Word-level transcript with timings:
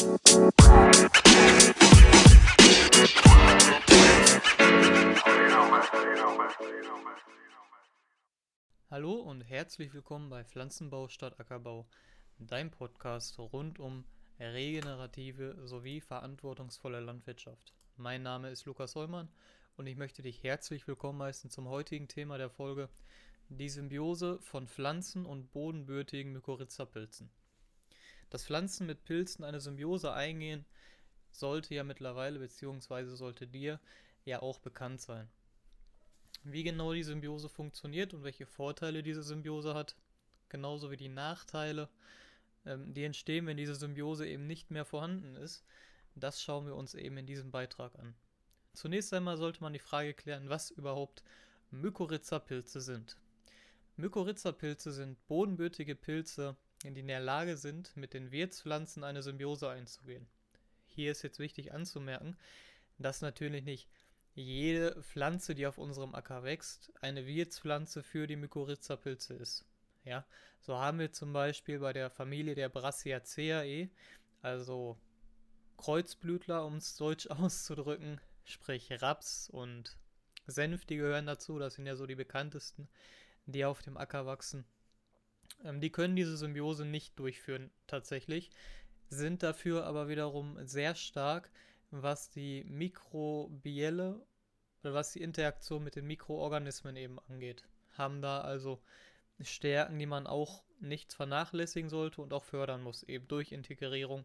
Hallo 0.00 0.16
und 9.12 9.42
herzlich 9.42 9.92
willkommen 9.92 10.30
bei 10.30 10.42
Pflanzenbau 10.44 11.08
statt 11.08 11.38
Ackerbau, 11.38 11.86
dein 12.38 12.70
Podcast 12.70 13.38
rund 13.38 13.78
um 13.78 14.06
regenerative 14.38 15.68
sowie 15.68 16.00
verantwortungsvolle 16.00 17.00
Landwirtschaft. 17.00 17.74
Mein 17.96 18.22
Name 18.22 18.48
ist 18.48 18.64
Lukas 18.64 18.94
Heumann 18.94 19.28
und 19.76 19.86
ich 19.86 19.98
möchte 19.98 20.22
dich 20.22 20.42
herzlich 20.42 20.88
willkommen 20.88 21.22
heißen 21.22 21.50
zum 21.50 21.68
heutigen 21.68 22.08
Thema 22.08 22.38
der 22.38 22.48
Folge, 22.48 22.88
die 23.50 23.68
Symbiose 23.68 24.38
von 24.40 24.66
Pflanzen 24.66 25.26
und 25.26 25.52
bodenbürtigen 25.52 26.32
Mykorrhiza-Pilzen. 26.32 27.28
Dass 28.30 28.44
Pflanzen 28.44 28.86
mit 28.86 29.04
Pilzen 29.04 29.44
eine 29.44 29.60
Symbiose 29.60 30.12
eingehen, 30.12 30.64
sollte 31.32 31.74
ja 31.74 31.84
mittlerweile 31.84 32.38
bzw. 32.38 33.16
sollte 33.16 33.46
dir 33.46 33.80
ja 34.24 34.40
auch 34.42 34.58
bekannt 34.58 35.00
sein. 35.00 35.28
Wie 36.44 36.62
genau 36.62 36.92
die 36.92 37.02
Symbiose 37.02 37.48
funktioniert 37.48 38.14
und 38.14 38.24
welche 38.24 38.46
Vorteile 38.46 39.02
diese 39.02 39.22
Symbiose 39.22 39.74
hat, 39.74 39.96
genauso 40.48 40.90
wie 40.90 40.96
die 40.96 41.08
Nachteile, 41.08 41.88
ähm, 42.64 42.94
die 42.94 43.04
entstehen, 43.04 43.46
wenn 43.46 43.56
diese 43.56 43.74
Symbiose 43.74 44.26
eben 44.26 44.46
nicht 44.46 44.70
mehr 44.70 44.84
vorhanden 44.84 45.36
ist, 45.36 45.64
das 46.14 46.42
schauen 46.42 46.66
wir 46.66 46.76
uns 46.76 46.94
eben 46.94 47.16
in 47.18 47.26
diesem 47.26 47.50
Beitrag 47.50 47.94
an. 47.98 48.14
Zunächst 48.72 49.12
einmal 49.12 49.36
sollte 49.36 49.60
man 49.60 49.72
die 49.72 49.78
Frage 49.78 50.14
klären, 50.14 50.48
was 50.48 50.70
überhaupt 50.70 51.22
Mykorrhiza-Pilze 51.70 52.80
sind. 52.80 53.16
Mykorrhiza-Pilze 53.96 54.92
sind 54.92 55.26
bodenbürtige 55.26 55.94
Pilze, 55.94 56.56
die 56.84 57.00
in 57.00 57.08
der 57.08 57.20
Lage 57.20 57.56
sind, 57.56 57.96
mit 57.96 58.14
den 58.14 58.30
Wirtspflanzen 58.30 59.04
eine 59.04 59.22
Symbiose 59.22 59.68
einzugehen. 59.68 60.26
Hier 60.86 61.12
ist 61.12 61.22
jetzt 61.22 61.38
wichtig 61.38 61.72
anzumerken, 61.72 62.36
dass 62.98 63.20
natürlich 63.20 63.64
nicht 63.64 63.88
jede 64.34 65.02
Pflanze, 65.02 65.54
die 65.54 65.66
auf 65.66 65.78
unserem 65.78 66.14
Acker 66.14 66.42
wächst, 66.42 66.92
eine 67.00 67.26
Wirtspflanze 67.26 68.02
für 68.02 68.26
die 68.26 68.36
Mykorrhiza-Pilze 68.36 69.34
ist. 69.34 69.64
Ja, 70.04 70.24
so 70.60 70.78
haben 70.78 70.98
wir 70.98 71.12
zum 71.12 71.32
Beispiel 71.32 71.78
bei 71.78 71.92
der 71.92 72.10
Familie 72.10 72.54
der 72.54 72.68
Brassiaceae, 72.68 73.90
also 74.40 74.96
Kreuzblütler, 75.76 76.64
um 76.64 76.76
es 76.76 76.96
deutsch 76.96 77.26
auszudrücken, 77.30 78.20
sprich 78.44 78.90
Raps 79.02 79.50
und 79.50 79.98
Senf, 80.46 80.84
die 80.84 80.96
gehören 80.96 81.26
dazu, 81.26 81.58
das 81.58 81.74
sind 81.74 81.86
ja 81.86 81.96
so 81.96 82.06
die 82.06 82.14
bekanntesten, 82.14 82.88
die 83.46 83.64
auf 83.64 83.82
dem 83.82 83.96
Acker 83.96 84.26
wachsen. 84.26 84.64
Ähm, 85.64 85.80
die 85.80 85.90
können 85.90 86.16
diese 86.16 86.36
Symbiose 86.36 86.84
nicht 86.84 87.18
durchführen 87.18 87.70
tatsächlich, 87.86 88.50
sind 89.08 89.42
dafür 89.42 89.84
aber 89.84 90.08
wiederum 90.08 90.56
sehr 90.66 90.94
stark, 90.94 91.50
was 91.90 92.30
die 92.30 92.64
mikrobielle 92.64 94.24
oder 94.82 94.94
was 94.94 95.12
die 95.12 95.22
Interaktion 95.22 95.84
mit 95.84 95.96
den 95.96 96.06
Mikroorganismen 96.06 96.96
eben 96.96 97.18
angeht. 97.28 97.64
Haben 97.92 98.22
da 98.22 98.40
also 98.40 98.80
Stärken, 99.40 99.98
die 99.98 100.06
man 100.06 100.26
auch 100.26 100.62
nicht 100.80 101.12
vernachlässigen 101.12 101.90
sollte 101.90 102.22
und 102.22 102.32
auch 102.32 102.44
fördern 102.44 102.82
muss, 102.82 103.02
eben 103.02 103.28
durch 103.28 103.52
Integrierung 103.52 104.24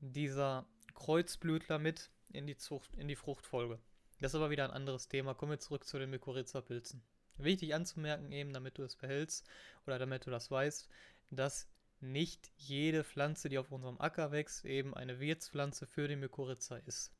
dieser 0.00 0.66
Kreuzblütler 0.94 1.78
mit 1.78 2.10
in 2.30 2.46
die, 2.46 2.56
Zucht, 2.56 2.94
in 2.96 3.08
die 3.08 3.16
Fruchtfolge. 3.16 3.78
Das 4.20 4.32
ist 4.32 4.36
aber 4.36 4.50
wieder 4.50 4.64
ein 4.64 4.70
anderes 4.70 5.08
Thema. 5.08 5.34
Kommen 5.34 5.52
wir 5.52 5.60
zurück 5.60 5.84
zu 5.84 5.98
den 5.98 6.10
Mykorrhiza-Pilzen. 6.10 7.02
Wichtig 7.38 7.74
anzumerken 7.74 8.32
eben, 8.32 8.52
damit 8.52 8.78
du 8.78 8.82
es 8.82 8.96
behältst 8.96 9.48
oder 9.86 9.98
damit 9.98 10.26
du 10.26 10.30
das 10.30 10.50
weißt, 10.50 10.88
dass 11.30 11.68
nicht 12.00 12.50
jede 12.56 13.04
Pflanze, 13.04 13.48
die 13.48 13.58
auf 13.58 13.72
unserem 13.72 14.00
Acker 14.00 14.30
wächst, 14.30 14.64
eben 14.64 14.94
eine 14.94 15.20
Wirtspflanze 15.20 15.86
für 15.86 16.08
die 16.08 16.16
Mykorrhiza 16.16 16.76
ist. 16.78 17.12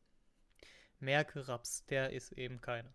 Merke 1.01 1.47
Raps, 1.49 1.85
der 1.87 2.11
ist 2.11 2.33
eben 2.33 2.61
keine. 2.61 2.93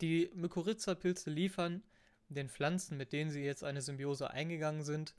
Die 0.00 0.30
Mykorrhiza-Pilze 0.34 1.30
liefern 1.30 1.82
den 2.28 2.48
Pflanzen, 2.48 2.96
mit 2.96 3.12
denen 3.12 3.30
sie 3.30 3.42
jetzt 3.42 3.62
eine 3.62 3.82
Symbiose 3.82 4.30
eingegangen 4.30 4.82
sind, 4.82 5.14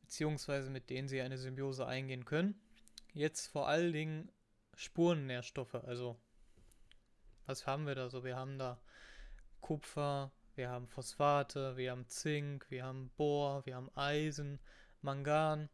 beziehungsweise 0.00 0.70
mit 0.70 0.90
denen 0.90 1.08
sie 1.08 1.20
eine 1.20 1.38
Symbiose 1.38 1.86
eingehen 1.86 2.24
können, 2.24 2.60
jetzt 3.12 3.46
vor 3.46 3.68
allen 3.68 3.92
Dingen 3.92 4.32
Spurennährstoffe. 4.74 5.76
Also, 5.76 6.16
was 7.46 7.66
haben 7.66 7.86
wir 7.86 7.94
da 7.94 8.08
so? 8.08 8.24
Wir 8.24 8.36
haben 8.36 8.58
da 8.58 8.78
Kupfer, 9.60 10.32
wir 10.56 10.68
haben 10.68 10.86
Phosphate, 10.86 11.76
wir 11.76 11.90
haben 11.90 12.08
Zink, 12.08 12.70
wir 12.70 12.84
haben 12.84 13.10
Bohr, 13.16 13.64
wir 13.66 13.76
haben 13.76 13.90
Eisen, 13.96 14.60
Mangan. 15.02 15.68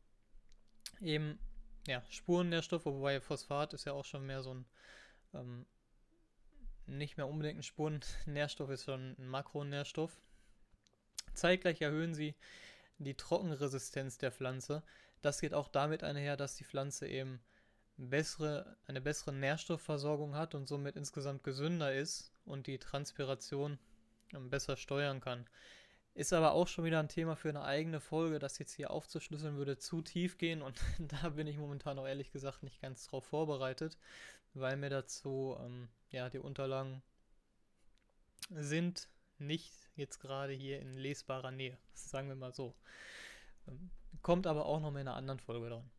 Eben, 1.01 1.39
ja, 1.87 2.03
Spurennährstoffe, 2.09 2.87
wobei 2.87 3.21
Phosphat 3.21 3.75
ist 3.75 3.85
ja 3.85 3.93
auch 3.93 4.05
schon 4.05 4.27
mehr 4.27 4.43
so 4.43 4.55
ein, 4.55 4.65
ähm, 5.35 5.67
nicht 6.87 7.17
mehr 7.17 7.29
unbedingt 7.29 7.59
ein 7.59 7.63
Spurennährstoff, 7.63 8.71
ist 8.71 8.85
schon 8.85 9.17
ein 9.19 9.29
Makronährstoff. 9.29 10.19
Zeitgleich 11.35 11.81
erhöhen 11.81 12.15
sie 12.15 12.35
die 12.99 13.15
Trockenresistenz 13.15 14.19
der 14.19 14.33
Pflanze. 14.33 14.83
Das 15.23 15.41
geht 15.41 15.55
auch 15.55 15.69
damit 15.69 16.03
einher, 16.03 16.37
dass 16.37 16.57
die 16.57 16.65
Pflanze 16.65 17.07
eben 17.07 17.41
bessere, 18.09 18.77
eine 18.87 19.01
bessere 19.01 19.33
Nährstoffversorgung 19.33 20.35
hat 20.35 20.55
und 20.55 20.67
somit 20.67 20.97
insgesamt 20.97 21.45
gesünder 21.45 21.95
ist 21.95 22.33
und 22.45 22.67
die 22.67 22.79
Transpiration 22.79 23.79
besser 24.33 24.77
steuern 24.77 25.21
kann. 25.21 25.47
Ist 26.15 26.33
aber 26.33 26.53
auch 26.53 26.67
schon 26.67 26.85
wieder 26.85 26.99
ein 26.99 27.09
Thema 27.09 27.37
für 27.37 27.51
eine 27.51 27.63
eigene 27.63 28.01
Folge, 28.01 28.39
das 28.39 28.59
jetzt 28.59 28.73
hier 28.73 28.91
aufzuschlüsseln 28.91 29.57
würde 29.57 29.79
zu 29.79 30.03
tief 30.03 30.39
gehen 30.39 30.63
und 30.63 30.81
da 30.99 31.31
bin 31.31 31.47
ich 31.47 31.59
momentan 31.59 31.99
auch 31.99 32.07
ehrlich 32.07 32.33
gesagt 32.33 32.63
nicht 32.63 32.81
ganz 32.81 33.07
drauf 33.07 33.25
vorbereitet, 33.25 33.97
weil 34.55 34.77
mir 34.77 34.91
dazu 34.91 35.57
ähm, 35.61 35.89
ja 36.11 36.29
die 36.31 36.39
Unterlagen 36.39 37.03
sind 38.51 39.09
nicht 39.39 39.73
jetzt 39.97 40.19
gerade 40.19 40.53
hier 40.53 40.81
in 40.81 40.97
lesbarer 40.97 41.51
Nähe, 41.51 41.79
sagen 41.95 42.29
wir 42.29 42.37
mal 42.37 42.53
so. 42.53 42.75
Ähm, 43.69 43.91
kommt 44.23 44.47
aber 44.47 44.67
auch 44.67 44.81
noch 44.81 44.91
mal 44.91 45.01
in 45.01 45.09
einer 45.09 45.17
anderen 45.17 45.41
Folge 45.41 45.69
dran. 45.69 45.91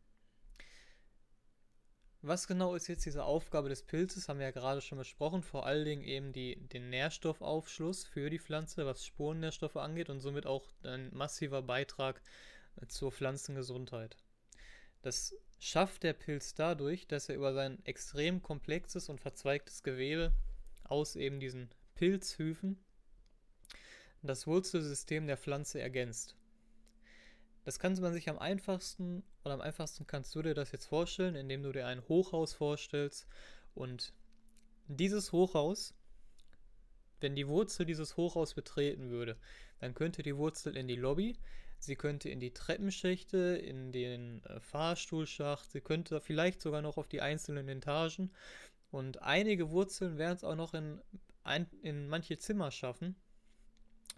Was 2.24 2.46
genau 2.46 2.76
ist 2.76 2.86
jetzt 2.86 3.04
diese 3.04 3.24
Aufgabe 3.24 3.68
des 3.68 3.82
Pilzes, 3.82 4.28
haben 4.28 4.38
wir 4.38 4.46
ja 4.46 4.52
gerade 4.52 4.80
schon 4.80 4.98
besprochen. 4.98 5.42
Vor 5.42 5.66
allen 5.66 5.84
Dingen 5.84 6.04
eben 6.04 6.32
die, 6.32 6.54
den 6.68 6.88
Nährstoffaufschluss 6.88 8.04
für 8.04 8.30
die 8.30 8.38
Pflanze, 8.38 8.86
was 8.86 9.04
Spurenährstoffe 9.04 9.76
angeht 9.76 10.08
und 10.08 10.20
somit 10.20 10.46
auch 10.46 10.64
ein 10.84 11.12
massiver 11.12 11.62
Beitrag 11.62 12.22
äh, 12.80 12.86
zur 12.86 13.10
Pflanzengesundheit. 13.10 14.16
Das 15.02 15.34
schafft 15.58 16.04
der 16.04 16.12
Pilz 16.12 16.54
dadurch, 16.54 17.08
dass 17.08 17.28
er 17.28 17.34
über 17.34 17.54
sein 17.54 17.84
extrem 17.86 18.40
komplexes 18.40 19.08
und 19.08 19.20
verzweigtes 19.20 19.82
Gewebe 19.82 20.32
aus 20.84 21.16
eben 21.16 21.40
diesen 21.40 21.70
Pilzhyphen 21.96 22.78
das 24.22 24.46
Wurzelsystem 24.46 25.26
der 25.26 25.36
Pflanze 25.36 25.80
ergänzt. 25.80 26.36
Das 27.64 27.78
kann 27.78 27.94
man 28.00 28.12
sich 28.12 28.28
am 28.28 28.38
einfachsten 28.38 29.22
oder 29.44 29.54
am 29.54 29.60
einfachsten 29.60 30.06
kannst 30.06 30.34
du 30.34 30.42
dir 30.42 30.54
das 30.54 30.72
jetzt 30.72 30.86
vorstellen, 30.86 31.36
indem 31.36 31.62
du 31.62 31.72
dir 31.72 31.86
ein 31.86 32.06
Hochhaus 32.08 32.54
vorstellst 32.54 33.26
und 33.74 34.12
dieses 34.88 35.32
Hochhaus, 35.32 35.94
wenn 37.20 37.36
die 37.36 37.46
Wurzel 37.46 37.86
dieses 37.86 38.16
Hochhaus 38.16 38.54
betreten 38.54 39.10
würde, 39.10 39.36
dann 39.78 39.94
könnte 39.94 40.22
die 40.22 40.36
Wurzel 40.36 40.76
in 40.76 40.88
die 40.88 40.96
Lobby, 40.96 41.38
sie 41.78 41.94
könnte 41.94 42.28
in 42.28 42.40
die 42.40 42.52
Treppenschächte, 42.52 43.38
in 43.38 43.92
den 43.92 44.42
äh, 44.44 44.60
Fahrstuhlschacht, 44.60 45.70
sie 45.70 45.80
könnte 45.80 46.20
vielleicht 46.20 46.60
sogar 46.62 46.82
noch 46.82 46.96
auf 46.96 47.08
die 47.08 47.20
einzelnen 47.20 47.68
Etagen 47.68 48.32
und 48.90 49.22
einige 49.22 49.70
Wurzeln 49.70 50.18
werden 50.18 50.36
es 50.36 50.44
auch 50.44 50.56
noch 50.56 50.74
in, 50.74 51.00
ein, 51.44 51.66
in 51.82 52.08
manche 52.08 52.38
Zimmer 52.38 52.72
schaffen, 52.72 53.14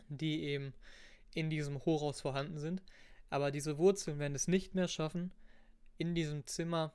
die 0.09 0.44
eben 0.44 0.72
in 1.34 1.50
diesem 1.50 1.84
Hochhaus 1.84 2.21
vorhanden 2.21 2.59
sind. 2.59 2.83
Aber 3.34 3.50
diese 3.50 3.78
Wurzeln 3.78 4.21
werden 4.21 4.37
es 4.37 4.47
nicht 4.47 4.77
mehr 4.77 4.86
schaffen, 4.86 5.33
in 5.98 6.15
diesem 6.15 6.47
Zimmer 6.47 6.95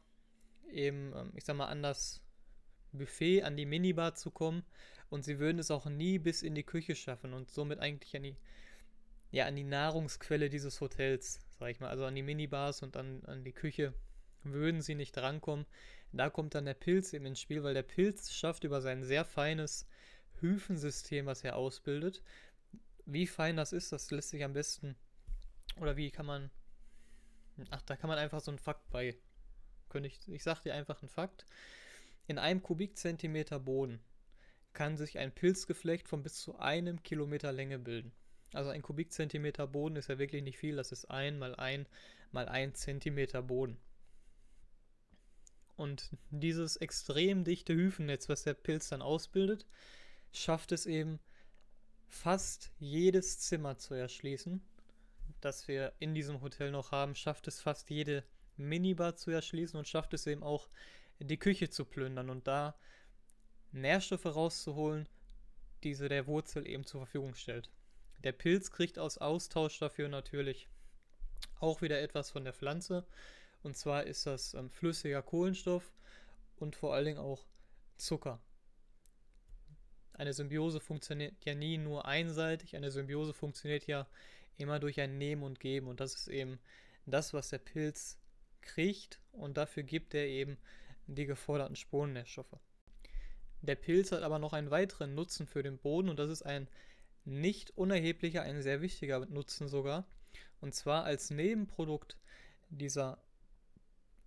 eben, 0.71 1.11
ähm, 1.13 1.33
ich 1.35 1.43
sag 1.43 1.57
mal, 1.57 1.67
an 1.67 1.83
das 1.83 2.21
Buffet, 2.93 3.43
an 3.43 3.57
die 3.57 3.65
Minibar 3.65 4.15
zu 4.15 4.31
kommen. 4.31 4.63
Und 5.09 5.25
sie 5.25 5.37
würden 5.37 5.59
es 5.59 5.69
auch 5.69 5.87
nie 5.87 6.17
bis 6.17 6.41
in 6.41 6.55
die 6.55 6.63
Küche 6.63 6.95
schaffen 6.95 7.33
und 7.33 7.49
somit 7.49 7.79
eigentlich 7.79 8.15
an 8.15 8.23
die, 8.23 8.37
ja, 9.31 9.47
an 9.47 9.57
die 9.57 9.65
Nahrungsquelle 9.65 10.49
dieses 10.49 10.79
Hotels, 10.79 11.41
sag 11.59 11.71
ich 11.71 11.81
mal, 11.81 11.89
also 11.89 12.05
an 12.05 12.15
die 12.15 12.23
Minibars 12.23 12.83
und 12.83 12.95
an, 12.95 13.21
an 13.25 13.43
die 13.43 13.51
Küche 13.51 13.93
würden 14.45 14.81
sie 14.81 14.95
nicht 14.95 15.17
drankommen. 15.17 15.65
Da 16.13 16.29
kommt 16.29 16.55
dann 16.55 16.63
der 16.63 16.73
Pilz 16.73 17.11
eben 17.11 17.25
ins 17.25 17.41
Spiel, 17.41 17.63
weil 17.63 17.73
der 17.73 17.83
Pilz 17.83 18.31
schafft 18.31 18.63
über 18.63 18.79
sein 18.79 19.03
sehr 19.03 19.25
feines 19.25 19.85
Hyphensystem, 20.39 21.25
was 21.25 21.43
er 21.43 21.57
ausbildet. 21.57 22.23
Wie 23.05 23.27
fein 23.27 23.57
das 23.57 23.73
ist, 23.73 23.91
das 23.91 24.09
lässt 24.09 24.29
sich 24.29 24.45
am 24.45 24.53
besten 24.53 24.95
oder 25.77 25.97
wie 25.97 26.11
kann 26.11 26.25
man. 26.25 26.51
Ach, 27.71 27.81
da 27.81 27.95
kann 27.95 28.09
man 28.09 28.17
einfach 28.17 28.41
so 28.41 28.51
einen 28.51 28.59
Fakt 28.59 28.89
bei. 28.89 29.17
Könnte 29.89 30.07
ich, 30.07 30.19
ich 30.27 30.43
sag 30.43 30.61
dir 30.61 30.73
einfach 30.73 31.01
einen 31.01 31.09
Fakt. 31.09 31.45
In 32.27 32.37
einem 32.37 32.61
Kubikzentimeter 32.61 33.59
Boden 33.59 33.99
kann 34.73 34.97
sich 34.97 35.17
ein 35.17 35.33
Pilzgeflecht 35.33 36.07
von 36.07 36.21
bis 36.23 36.35
zu 36.35 36.59
einem 36.59 37.01
Kilometer 37.01 37.51
Länge 37.51 37.79
bilden. 37.79 38.11
Also 38.53 38.69
ein 38.69 38.81
Kubikzentimeter 38.81 39.67
Boden 39.67 39.95
ist 39.95 40.09
ja 40.09 40.19
wirklich 40.19 40.43
nicht 40.43 40.57
viel, 40.57 40.75
das 40.75 40.91
ist 40.91 41.05
ein 41.05 41.37
mal 41.37 41.55
ein 41.55 41.87
mal 42.31 42.47
1 42.47 42.79
cm 42.79 43.45
Boden. 43.45 43.77
Und 45.75 46.09
dieses 46.29 46.75
extrem 46.77 47.43
dichte 47.43 47.73
Hyphennetz, 47.73 48.27
was 48.27 48.43
der 48.43 48.53
Pilz 48.53 48.89
dann 48.89 49.01
ausbildet, 49.01 49.65
schafft 50.33 50.71
es 50.71 50.85
eben 50.85 51.19
fast 52.07 52.71
jedes 52.79 53.39
Zimmer 53.39 53.77
zu 53.77 53.93
erschließen, 53.93 54.61
das 55.41 55.67
wir 55.67 55.93
in 55.99 56.13
diesem 56.13 56.41
Hotel 56.41 56.71
noch 56.71 56.91
haben, 56.91 57.15
schafft 57.15 57.47
es 57.47 57.61
fast 57.61 57.89
jede 57.89 58.23
Minibar 58.57 59.15
zu 59.15 59.31
erschließen 59.31 59.77
und 59.77 59.87
schafft 59.87 60.13
es 60.13 60.27
eben 60.27 60.43
auch 60.43 60.67
die 61.19 61.37
Küche 61.37 61.69
zu 61.69 61.85
plündern 61.85 62.29
und 62.29 62.47
da 62.47 62.75
Nährstoffe 63.71 64.25
rauszuholen, 64.25 65.07
diese 65.83 66.09
der 66.09 66.27
Wurzel 66.27 66.67
eben 66.67 66.85
zur 66.85 67.01
Verfügung 67.01 67.35
stellt. 67.35 67.69
Der 68.23 68.31
Pilz 68.31 68.71
kriegt 68.71 68.99
aus 68.99 69.17
Austausch 69.17 69.79
dafür 69.79 70.09
natürlich 70.09 70.67
auch 71.59 71.81
wieder 71.81 72.01
etwas 72.01 72.31
von 72.31 72.43
der 72.43 72.53
Pflanze. 72.53 73.05
Und 73.63 73.77
zwar 73.77 74.05
ist 74.05 74.25
das 74.25 74.53
ähm, 74.53 74.69
flüssiger 74.69 75.21
Kohlenstoff 75.21 75.93
und 76.57 76.75
vor 76.75 76.93
allen 76.93 77.05
Dingen 77.05 77.19
auch 77.19 77.45
Zucker. 77.97 78.41
Eine 80.13 80.33
Symbiose 80.33 80.79
funktioniert 80.79 81.33
ja 81.45 81.55
nie 81.55 81.77
nur 81.77 82.05
einseitig, 82.05 82.75
eine 82.75 82.91
Symbiose 82.91 83.33
funktioniert 83.33 83.87
ja 83.87 84.07
immer 84.59 84.79
durch 84.79 84.99
ein 84.99 85.17
Nehmen 85.17 85.43
und 85.43 85.59
Geben. 85.59 85.87
Und 85.87 85.99
das 85.99 86.13
ist 86.15 86.27
eben 86.27 86.59
das, 87.05 87.33
was 87.33 87.49
der 87.49 87.57
Pilz 87.59 88.19
kriegt 88.61 89.19
und 89.31 89.57
dafür 89.57 89.83
gibt 89.83 90.13
er 90.13 90.27
eben 90.27 90.57
die 91.07 91.25
geforderten 91.25 91.75
Spurenährstoffe. 91.75 92.59
Der 93.61 93.75
Pilz 93.75 94.11
hat 94.11 94.21
aber 94.21 94.39
noch 94.39 94.53
einen 94.53 94.71
weiteren 94.71 95.15
Nutzen 95.15 95.47
für 95.47 95.63
den 95.63 95.77
Boden 95.77 96.09
und 96.09 96.19
das 96.19 96.29
ist 96.29 96.43
ein 96.43 96.67
nicht 97.25 97.71
unerheblicher, 97.77 98.41
ein 98.43 98.61
sehr 98.61 98.81
wichtiger 98.81 99.25
Nutzen 99.25 99.67
sogar. 99.67 100.05
Und 100.61 100.73
zwar 100.73 101.03
als 101.03 101.29
Nebenprodukt 101.29 102.17
dieser 102.69 103.17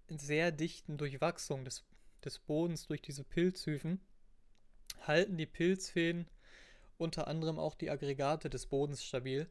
sehr 0.08 0.52
dichten 0.52 0.98
Durchwachsung 0.98 1.64
des, 1.64 1.84
des 2.24 2.38
Bodens 2.38 2.86
durch 2.86 3.00
diese 3.00 3.24
Pilzhyphen 3.24 4.00
halten 5.00 5.36
die 5.36 5.46
Pilzfäden 5.46 6.28
unter 6.98 7.26
anderem 7.26 7.58
auch 7.58 7.74
die 7.74 7.90
Aggregate 7.90 8.50
des 8.50 8.66
Bodens 8.66 9.04
stabil 9.04 9.48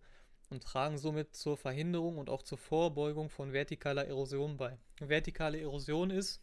und 0.51 0.63
tragen 0.63 0.97
somit 0.97 1.33
zur 1.33 1.57
Verhinderung 1.57 2.17
und 2.17 2.29
auch 2.29 2.43
zur 2.43 2.57
Vorbeugung 2.57 3.29
von 3.29 3.53
vertikaler 3.53 4.05
Erosion 4.05 4.57
bei. 4.57 4.77
Vertikale 4.99 5.59
Erosion 5.59 6.11
ist, 6.11 6.41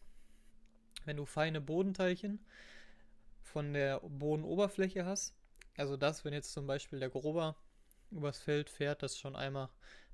wenn 1.04 1.18
du 1.18 1.26
feine 1.26 1.60
Bodenteilchen 1.60 2.44
von 3.42 3.72
der 3.74 4.00
Bodenoberfläche 4.00 5.04
hast, 5.04 5.34
also 5.76 5.96
das, 5.96 6.24
wenn 6.24 6.32
jetzt 6.32 6.52
zum 6.52 6.66
Beispiel 6.66 6.98
der 6.98 7.10
Grober 7.10 7.54
übers 8.10 8.38
Feld 8.38 8.70
fährt, 8.70 9.02
das 9.02 9.18
schon 9.18 9.36
einmal 9.36 9.68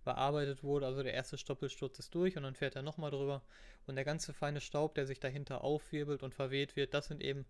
bearbeitet 0.05 0.62
wurde, 0.62 0.87
also 0.87 1.02
der 1.02 1.14
erste 1.14 1.38
Stoppelsturz 1.38 1.99
ist 1.99 2.14
durch 2.14 2.37
und 2.37 2.43
dann 2.43 2.56
fährt 2.56 2.76
er 2.76 2.82
nochmal 2.82 3.12
drüber 3.12 3.43
und 3.87 3.94
der 3.94 4.05
ganze 4.05 4.35
feine 4.35 4.61
Staub, 4.61 4.94
der 4.96 5.06
sich 5.06 5.20
dahinter 5.20 5.62
aufwirbelt 5.62 6.23
und 6.23 6.35
verweht 6.35 6.75
wird, 6.75 6.94
das 6.94 7.06
sind 7.06 7.23
eben 7.23 7.46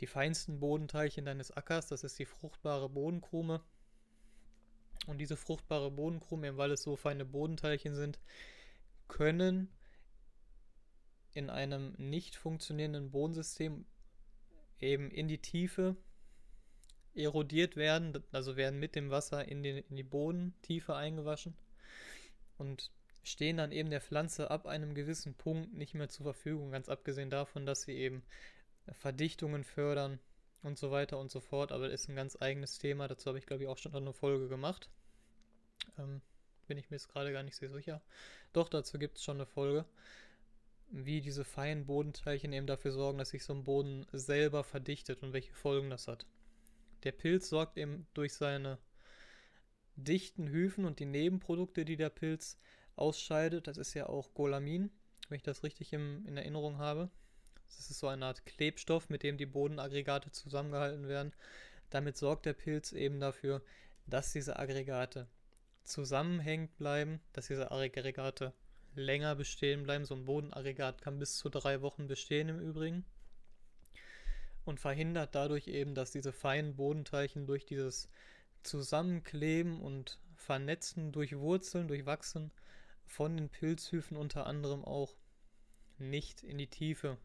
die 0.00 0.06
feinsten 0.06 0.60
Bodenteilchen 0.60 1.24
deines 1.24 1.50
Ackers, 1.50 1.88
das 1.88 2.04
ist 2.04 2.18
die 2.18 2.26
fruchtbare 2.26 2.90
Bodenkrume. 2.90 3.62
Und 5.06 5.18
diese 5.18 5.36
fruchtbare 5.36 5.90
Bodenkrume, 5.90 6.48
eben 6.48 6.56
weil 6.56 6.72
es 6.72 6.82
so 6.82 6.96
feine 6.96 7.24
Bodenteilchen 7.24 7.94
sind, 7.94 8.18
können 9.08 9.68
in 11.32 11.50
einem 11.50 11.94
nicht 11.98 12.34
funktionierenden 12.34 13.10
Bodensystem 13.10 13.84
eben 14.80 15.10
in 15.10 15.28
die 15.28 15.38
Tiefe 15.38 15.96
erodiert 17.14 17.76
werden, 17.76 18.22
also 18.32 18.56
werden 18.56 18.78
mit 18.78 18.94
dem 18.94 19.10
Wasser 19.10 19.46
in, 19.46 19.62
den, 19.62 19.78
in 19.78 19.96
die 19.96 20.02
Bodentiefe 20.02 20.94
eingewaschen 20.94 21.54
und 22.58 22.90
stehen 23.22 23.56
dann 23.56 23.72
eben 23.72 23.90
der 23.90 24.00
Pflanze 24.00 24.50
ab 24.50 24.66
einem 24.66 24.94
gewissen 24.94 25.34
Punkt 25.34 25.74
nicht 25.74 25.94
mehr 25.94 26.08
zur 26.08 26.24
Verfügung, 26.24 26.70
ganz 26.70 26.88
abgesehen 26.88 27.30
davon, 27.30 27.66
dass 27.66 27.82
sie 27.82 27.92
eben 27.92 28.22
Verdichtungen 28.92 29.64
fördern 29.64 30.20
und 30.62 30.78
so 30.78 30.90
weiter 30.90 31.18
und 31.18 31.30
so 31.30 31.40
fort. 31.40 31.72
Aber 31.72 31.88
das 31.88 32.02
ist 32.02 32.08
ein 32.08 32.16
ganz 32.16 32.36
eigenes 32.40 32.78
Thema. 32.78 33.08
Dazu 33.08 33.26
habe 33.26 33.38
ich, 33.38 33.46
glaube 33.46 33.64
ich, 33.64 33.68
auch 33.68 33.78
schon 33.78 33.94
eine 33.94 34.12
Folge 34.12 34.48
gemacht. 34.48 34.90
Ähm, 35.98 36.20
bin 36.66 36.78
ich 36.78 36.90
mir 36.90 36.96
jetzt 36.96 37.08
gerade 37.08 37.32
gar 37.32 37.42
nicht 37.42 37.56
sehr 37.56 37.70
sicher. 37.70 38.02
Doch, 38.52 38.68
dazu 38.68 38.98
gibt 38.98 39.18
es 39.18 39.24
schon 39.24 39.36
eine 39.36 39.46
Folge, 39.46 39.84
wie 40.90 41.20
diese 41.20 41.44
feinen 41.44 41.86
Bodenteilchen 41.86 42.52
eben 42.52 42.66
dafür 42.66 42.92
sorgen, 42.92 43.18
dass 43.18 43.30
sich 43.30 43.44
so 43.44 43.52
ein 43.52 43.64
Boden 43.64 44.06
selber 44.12 44.64
verdichtet 44.64 45.22
und 45.22 45.32
welche 45.32 45.54
Folgen 45.54 45.90
das 45.90 46.08
hat. 46.08 46.26
Der 47.04 47.12
Pilz 47.12 47.48
sorgt 47.48 47.78
eben 47.78 48.06
durch 48.14 48.34
seine 48.34 48.78
dichten 49.96 50.48
Hyphen 50.48 50.84
und 50.84 50.98
die 50.98 51.06
Nebenprodukte, 51.06 51.84
die 51.84 51.96
der 51.96 52.10
Pilz 52.10 52.58
ausscheidet, 52.96 53.66
das 53.66 53.76
ist 53.76 53.94
ja 53.94 54.06
auch 54.06 54.34
Golamin, 54.34 54.90
wenn 55.28 55.36
ich 55.36 55.42
das 55.42 55.62
richtig 55.62 55.92
im, 55.92 56.24
in 56.26 56.36
Erinnerung 56.36 56.78
habe, 56.78 57.10
das 57.66 57.90
ist 57.90 57.98
so 57.98 58.08
eine 58.08 58.26
Art 58.26 58.46
Klebstoff, 58.46 59.08
mit 59.08 59.22
dem 59.22 59.38
die 59.38 59.46
Bodenaggregate 59.46 60.30
zusammengehalten 60.30 61.08
werden. 61.08 61.32
Damit 61.90 62.16
sorgt 62.16 62.46
der 62.46 62.52
Pilz 62.52 62.92
eben 62.92 63.20
dafür, 63.20 63.62
dass 64.06 64.32
diese 64.32 64.58
Aggregate 64.58 65.26
zusammenhängend 65.86 66.76
bleiben, 66.76 67.20
dass 67.32 67.46
diese 67.46 67.70
Aggregate 67.70 68.52
länger 68.94 69.34
bestehen 69.34 69.82
bleiben. 69.82 70.04
So 70.04 70.14
ein 70.14 70.24
Bodenaggregat 70.24 71.00
kann 71.00 71.18
bis 71.18 71.36
zu 71.36 71.48
drei 71.48 71.82
Wochen 71.82 72.06
bestehen 72.06 72.48
im 72.48 72.60
Übrigen. 72.60 73.04
Und 74.64 74.80
verhindert 74.80 75.34
dadurch 75.34 75.68
eben, 75.68 75.94
dass 75.94 76.10
diese 76.10 76.32
feinen 76.32 76.74
Bodenteilchen 76.74 77.46
durch 77.46 77.66
dieses 77.66 78.08
Zusammenkleben 78.64 79.80
und 79.80 80.18
Vernetzen 80.34 81.12
durch 81.12 81.38
Wurzeln, 81.38 81.88
durch 81.88 82.04
Wachsen 82.04 82.50
von 83.06 83.36
den 83.36 83.48
Pilzhyphen 83.48 84.16
unter 84.16 84.46
anderem 84.46 84.84
auch 84.84 85.16
nicht 85.98 86.42
in 86.42 86.58
die 86.58 86.66
Tiefe 86.66 87.16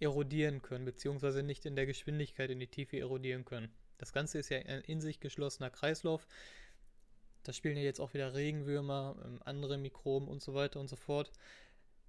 erodieren 0.00 0.62
können, 0.62 0.84
beziehungsweise 0.84 1.42
nicht 1.42 1.64
in 1.64 1.76
der 1.76 1.86
Geschwindigkeit 1.86 2.50
in 2.50 2.58
die 2.58 2.66
Tiefe 2.66 2.98
erodieren 2.98 3.44
können. 3.44 3.72
Das 3.98 4.12
Ganze 4.12 4.38
ist 4.38 4.48
ja 4.48 4.58
ein 4.58 4.82
in 4.82 5.00
sich 5.00 5.20
geschlossener 5.20 5.70
Kreislauf. 5.70 6.26
Da 7.42 7.52
spielen 7.52 7.76
ja 7.76 7.82
jetzt 7.82 8.00
auch 8.00 8.14
wieder 8.14 8.34
Regenwürmer, 8.34 9.16
ähm, 9.24 9.40
andere 9.44 9.78
Mikroben 9.78 10.28
und 10.28 10.42
so 10.42 10.54
weiter 10.54 10.80
und 10.80 10.88
so 10.88 10.96
fort 10.96 11.32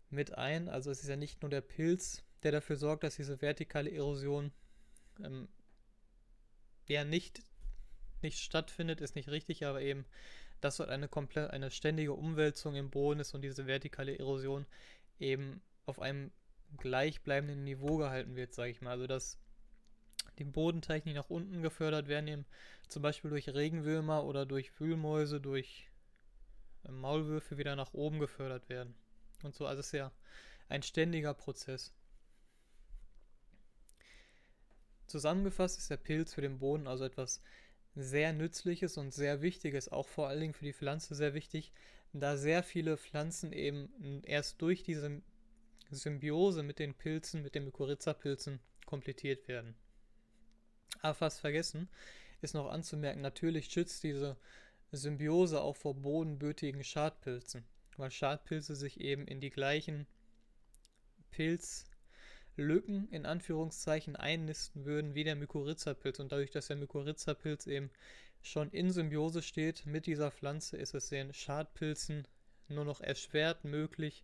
mit 0.09 0.37
ein. 0.37 0.69
Also 0.69 0.91
es 0.91 1.01
ist 1.01 1.09
ja 1.09 1.15
nicht 1.15 1.41
nur 1.41 1.49
der 1.49 1.61
Pilz, 1.61 2.23
der 2.43 2.51
dafür 2.51 2.75
sorgt, 2.75 3.03
dass 3.03 3.15
diese 3.15 3.41
vertikale 3.41 3.91
Erosion 3.91 4.51
ähm, 5.23 5.47
ja 6.87 7.03
nicht, 7.03 7.41
nicht 8.21 8.39
stattfindet, 8.39 9.01
ist 9.01 9.15
nicht 9.15 9.29
richtig, 9.29 9.65
aber 9.65 9.81
eben, 9.81 10.05
dass 10.61 10.77
dort 10.77 10.89
eine 10.89 11.07
komplett 11.07 11.51
eine 11.51 11.71
ständige 11.71 12.13
Umwälzung 12.13 12.75
im 12.75 12.89
Boden 12.89 13.19
ist 13.19 13.33
und 13.33 13.41
diese 13.41 13.67
vertikale 13.67 14.17
Erosion 14.17 14.65
eben 15.19 15.61
auf 15.85 15.99
einem 15.99 16.31
gleichbleibenden 16.77 17.63
Niveau 17.63 17.97
gehalten 17.97 18.35
wird, 18.35 18.53
sage 18.53 18.71
ich 18.71 18.81
mal. 18.81 18.91
Also 18.91 19.07
dass 19.07 19.37
die 20.39 20.43
Bodentechnik 20.45 21.15
nach 21.15 21.29
unten 21.29 21.61
gefördert 21.61 22.07
werden, 22.07 22.27
eben 22.27 22.45
zum 22.87 23.01
Beispiel 23.01 23.29
durch 23.29 23.49
Regenwürmer 23.49 24.23
oder 24.23 24.45
durch 24.45 24.79
Wühlmäuse, 24.79 25.39
durch 25.39 25.89
äh, 26.85 26.91
Maulwürfe 26.91 27.57
wieder 27.57 27.75
nach 27.75 27.93
oben 27.93 28.19
gefördert 28.19 28.69
werden. 28.69 28.95
Und 29.43 29.55
so, 29.55 29.65
also 29.65 29.79
es 29.79 29.87
ist 29.87 29.93
ja 29.93 30.11
ein 30.69 30.83
ständiger 30.83 31.33
Prozess. 31.33 31.93
Zusammengefasst 35.07 35.77
ist 35.77 35.91
der 35.91 35.97
Pilz 35.97 36.33
für 36.33 36.41
den 36.41 36.59
Boden 36.59 36.87
also 36.87 37.03
etwas 37.03 37.41
sehr 37.95 38.33
Nützliches 38.33 38.97
und 38.97 39.13
sehr 39.13 39.41
Wichtiges, 39.41 39.89
auch 39.89 40.07
vor 40.07 40.27
allen 40.27 40.39
Dingen 40.39 40.53
für 40.53 40.65
die 40.65 40.73
Pflanze 40.73 41.13
sehr 41.13 41.33
wichtig, 41.33 41.71
da 42.13 42.37
sehr 42.37 42.63
viele 42.63 42.97
Pflanzen 42.97 43.51
eben 43.53 44.23
erst 44.23 44.61
durch 44.61 44.83
diese 44.83 45.21
Symbiose 45.91 46.63
mit 46.63 46.79
den 46.79 46.93
Pilzen, 46.93 47.43
mit 47.43 47.55
den 47.55 47.65
Mykorrhiza-Pilzen 47.65 48.59
komplettiert 48.85 49.47
werden. 49.47 49.75
Aber 51.01 51.13
fast 51.13 51.39
vergessen 51.39 51.89
ist 52.41 52.53
noch 52.53 52.69
anzumerken, 52.69 53.21
natürlich 53.21 53.67
schützt 53.67 54.03
diese 54.03 54.37
Symbiose 54.91 55.61
auch 55.61 55.75
vor 55.75 55.95
bodenbötigen 55.95 56.83
Schadpilzen, 56.83 57.63
weil 57.97 58.11
Schadpilze 58.11 58.75
sich 58.75 58.99
eben 58.99 59.27
in 59.27 59.41
die 59.41 59.49
gleichen 59.49 60.05
Pilzlücken 61.31 63.09
in 63.09 63.25
Anführungszeichen 63.25 64.15
einnisten 64.15 64.85
würden 64.85 65.15
wie 65.15 65.23
der 65.23 65.35
Mykorrhiza-Pilz. 65.35 66.19
Und 66.19 66.31
dadurch, 66.31 66.51
dass 66.51 66.67
der 66.67 66.77
Mykorrhiza-Pilz 66.77 67.67
eben 67.67 67.89
schon 68.41 68.69
in 68.71 68.91
Symbiose 68.91 69.41
steht 69.41 69.85
mit 69.85 70.05
dieser 70.05 70.31
Pflanze, 70.31 70.77
ist 70.77 70.93
es 70.93 71.09
den 71.09 71.33
Schadpilzen 71.33 72.27
nur 72.67 72.85
noch 72.85 73.01
erschwert 73.01 73.63
möglich, 73.63 74.23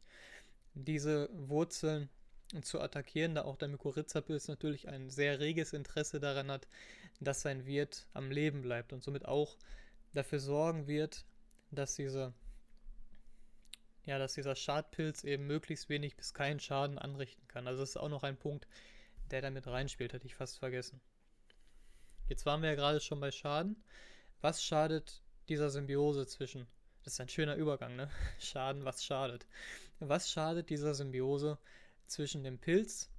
diese 0.75 1.29
Wurzeln 1.33 2.09
zu 2.61 2.81
attackieren, 2.81 3.35
da 3.35 3.43
auch 3.43 3.57
der 3.57 3.67
Mykorrhiza-Pilz 3.67 4.47
natürlich 4.47 4.87
ein 4.87 5.09
sehr 5.09 5.39
reges 5.39 5.73
Interesse 5.73 6.19
daran 6.19 6.49
hat, 6.49 6.67
dass 7.19 7.41
sein 7.41 7.65
Wirt 7.65 8.07
am 8.13 8.31
Leben 8.31 8.61
bleibt 8.61 8.93
und 8.93 9.03
somit 9.03 9.25
auch 9.25 9.57
dafür 10.13 10.39
sorgen 10.39 10.87
wird, 10.87 11.25
dass 11.71 11.95
diese 11.95 12.33
ja, 14.05 14.17
dass 14.17 14.33
dieser 14.33 14.55
Schadpilz 14.55 15.23
eben 15.23 15.45
möglichst 15.45 15.87
wenig 15.87 16.15
bis 16.15 16.33
keinen 16.33 16.59
Schaden 16.59 16.97
anrichten 16.97 17.47
kann. 17.47 17.67
Also 17.67 17.81
das 17.81 17.91
ist 17.91 17.97
auch 17.97 18.09
noch 18.09 18.23
ein 18.23 18.37
Punkt, 18.37 18.67
der 19.29 19.41
damit 19.41 19.67
reinspielt, 19.67 20.13
hätte 20.13 20.25
ich 20.25 20.33
fast 20.33 20.57
vergessen. 20.57 20.99
Jetzt 22.27 22.45
waren 22.47 22.63
wir 22.63 22.69
ja 22.69 22.75
gerade 22.75 23.01
schon 23.01 23.19
bei 23.19 23.31
Schaden. 23.31 23.83
Was 24.41 24.63
schadet 24.63 25.21
dieser 25.47 25.69
Symbiose 25.69 26.25
zwischen 26.25 26.67
Das 27.03 27.13
ist 27.13 27.21
ein 27.21 27.29
schöner 27.29 27.55
Übergang, 27.55 27.95
ne? 27.95 28.09
Schaden, 28.39 28.83
was 28.83 29.03
schadet. 29.03 29.45
Was 29.99 30.31
schadet 30.31 30.71
dieser 30.71 30.95
Symbiose 30.95 31.59
zwischen 32.09 32.43
dem 32.43 32.59
Pilz 32.59 33.09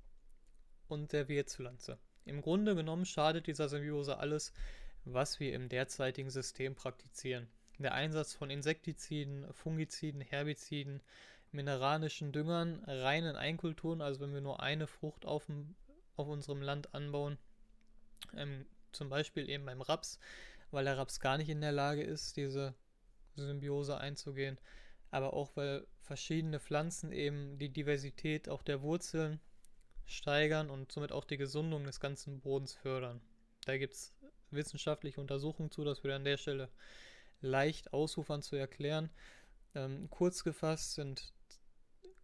und 0.89 1.13
der 1.13 1.29
Wirtspflanze? 1.29 1.99
Im 2.25 2.43
Grunde 2.43 2.75
genommen 2.75 3.07
schadet 3.07 3.47
dieser 3.47 3.69
Symbiose 3.69 4.19
alles, 4.19 4.53
was 5.05 5.41
wir 5.41 5.55
im 5.55 5.69
derzeitigen 5.69 6.31
System 6.31 6.75
praktizieren. 6.75 7.49
Der 7.79 7.95
Einsatz 7.95 8.35
von 8.35 8.51
Insektiziden, 8.51 9.51
Fungiziden, 9.55 10.21
Herbiziden, 10.21 11.01
mineralischen 11.53 12.33
Düngern, 12.33 12.85
reinen 12.85 13.37
Einkulturen, 13.37 14.03
also 14.03 14.21
wenn 14.21 14.35
wir 14.35 14.41
nur 14.41 14.61
eine 14.61 14.87
Frucht 14.87 15.25
auf, 15.25 15.47
dem, 15.47 15.75
auf 16.17 16.29
unserem 16.29 16.63
Land 16.63 16.95
anbauen, 16.95 17.39
ähm, 18.37 18.67
zum 18.93 19.09
Beispiel 19.09 19.49
eben 19.49 19.65
beim 19.65 19.81
Raps, 19.81 20.19
weil 20.71 20.85
der 20.85 20.99
Raps 20.99 21.21
gar 21.21 21.39
nicht 21.39 21.49
in 21.49 21.61
der 21.61 21.73
Lage 21.73 22.03
ist, 22.03 22.37
diese 22.37 22.75
Symbiose 23.37 23.97
einzugehen, 23.99 24.59
aber 25.11 25.35
auch 25.35 25.57
weil 25.57 25.87
verschiedene 26.03 26.61
Pflanzen 26.61 27.13
eben 27.13 27.59
die 27.59 27.69
Diversität 27.69 28.49
auch 28.49 28.63
der 28.63 28.83
Wurzeln 28.83 29.41
steigern 30.07 30.71
und 30.71 30.91
somit 30.91 31.13
auch 31.13 31.25
die 31.25 31.37
Gesundung 31.37 31.85
des 31.85 32.01
ganzen 32.01 32.41
Bodens 32.41 32.75
fördern. 32.75 33.21
Da 33.65 33.79
gibt 33.79 33.95
es 33.95 34.13
wissenschaftliche 34.51 35.21
Untersuchungen 35.21 35.71
zu, 35.71 35.85
das 35.85 36.03
würde 36.03 36.17
an 36.17 36.25
der 36.25 36.37
Stelle 36.37 36.69
leicht 37.41 37.93
ausufern 37.93 38.43
zu 38.43 38.57
erklären. 38.57 39.11
Ähm, 39.75 40.09
kurz 40.11 40.43
gefasst 40.43 40.95
sind 40.95 41.33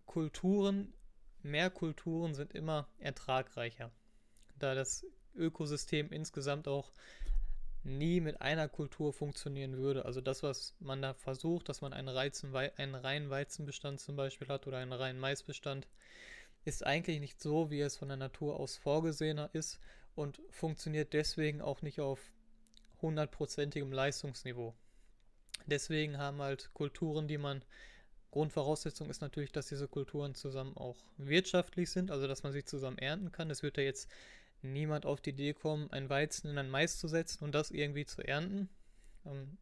Kulturen, 0.04 0.92
mehr 1.42 1.70
Kulturen 1.70 2.34
sind 2.34 2.54
immer 2.54 2.88
ertragreicher, 2.98 3.92
da 4.58 4.74
das 4.74 5.06
Ökosystem 5.34 6.10
insgesamt 6.10 6.66
auch 6.66 6.92
nie 7.86 8.20
mit 8.20 8.40
einer 8.40 8.68
Kultur 8.68 9.12
funktionieren 9.12 9.76
würde. 9.76 10.04
Also 10.04 10.20
das, 10.20 10.42
was 10.42 10.74
man 10.80 11.02
da 11.02 11.14
versucht, 11.14 11.68
dass 11.68 11.80
man 11.80 11.92
einen, 11.92 12.08
Reizen, 12.08 12.54
einen 12.54 12.94
reinen 12.94 13.30
Weizenbestand 13.30 14.00
zum 14.00 14.16
Beispiel 14.16 14.48
hat 14.48 14.66
oder 14.66 14.78
einen 14.78 14.92
reinen 14.92 15.20
Maisbestand, 15.20 15.86
ist 16.64 16.84
eigentlich 16.84 17.20
nicht 17.20 17.40
so, 17.40 17.70
wie 17.70 17.80
es 17.80 17.96
von 17.96 18.08
der 18.08 18.16
Natur 18.16 18.58
aus 18.58 18.76
vorgesehener 18.76 19.50
ist 19.52 19.78
und 20.14 20.40
funktioniert 20.50 21.12
deswegen 21.12 21.60
auch 21.60 21.82
nicht 21.82 22.00
auf 22.00 22.20
hundertprozentigem 23.00 23.92
Leistungsniveau. 23.92 24.74
Deswegen 25.66 26.18
haben 26.18 26.42
halt 26.42 26.70
Kulturen, 26.74 27.28
die 27.28 27.38
man 27.38 27.64
Grundvoraussetzung 28.30 29.08
ist 29.08 29.22
natürlich, 29.22 29.52
dass 29.52 29.68
diese 29.68 29.88
Kulturen 29.88 30.34
zusammen 30.34 30.76
auch 30.76 30.96
wirtschaftlich 31.16 31.90
sind, 31.90 32.10
also 32.10 32.26
dass 32.26 32.42
man 32.42 32.52
sie 32.52 32.64
zusammen 32.64 32.98
ernten 32.98 33.32
kann. 33.32 33.50
Es 33.50 33.62
wird 33.62 33.78
ja 33.78 33.82
jetzt 33.82 34.10
niemand 34.72 35.06
auf 35.06 35.20
die 35.20 35.30
Idee 35.30 35.54
kommen, 35.54 35.90
ein 35.90 36.08
Weizen 36.08 36.50
in 36.50 36.58
ein 36.58 36.70
Mais 36.70 36.98
zu 36.98 37.08
setzen 37.08 37.44
und 37.44 37.54
das 37.54 37.70
irgendwie 37.70 38.06
zu 38.06 38.22
ernten. 38.22 38.68
Ähm, 39.24 39.58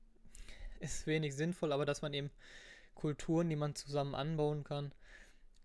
ist 0.80 1.06
wenig 1.06 1.34
sinnvoll, 1.34 1.73
aber 1.73 1.87
dass 1.87 2.02
man 2.02 2.12
eben 2.14 2.30
Kulturen, 2.94 3.49
die 3.49 3.56
man 3.56 3.75
zusammen 3.75 4.14
anbauen 4.14 4.64
kann, 4.64 4.92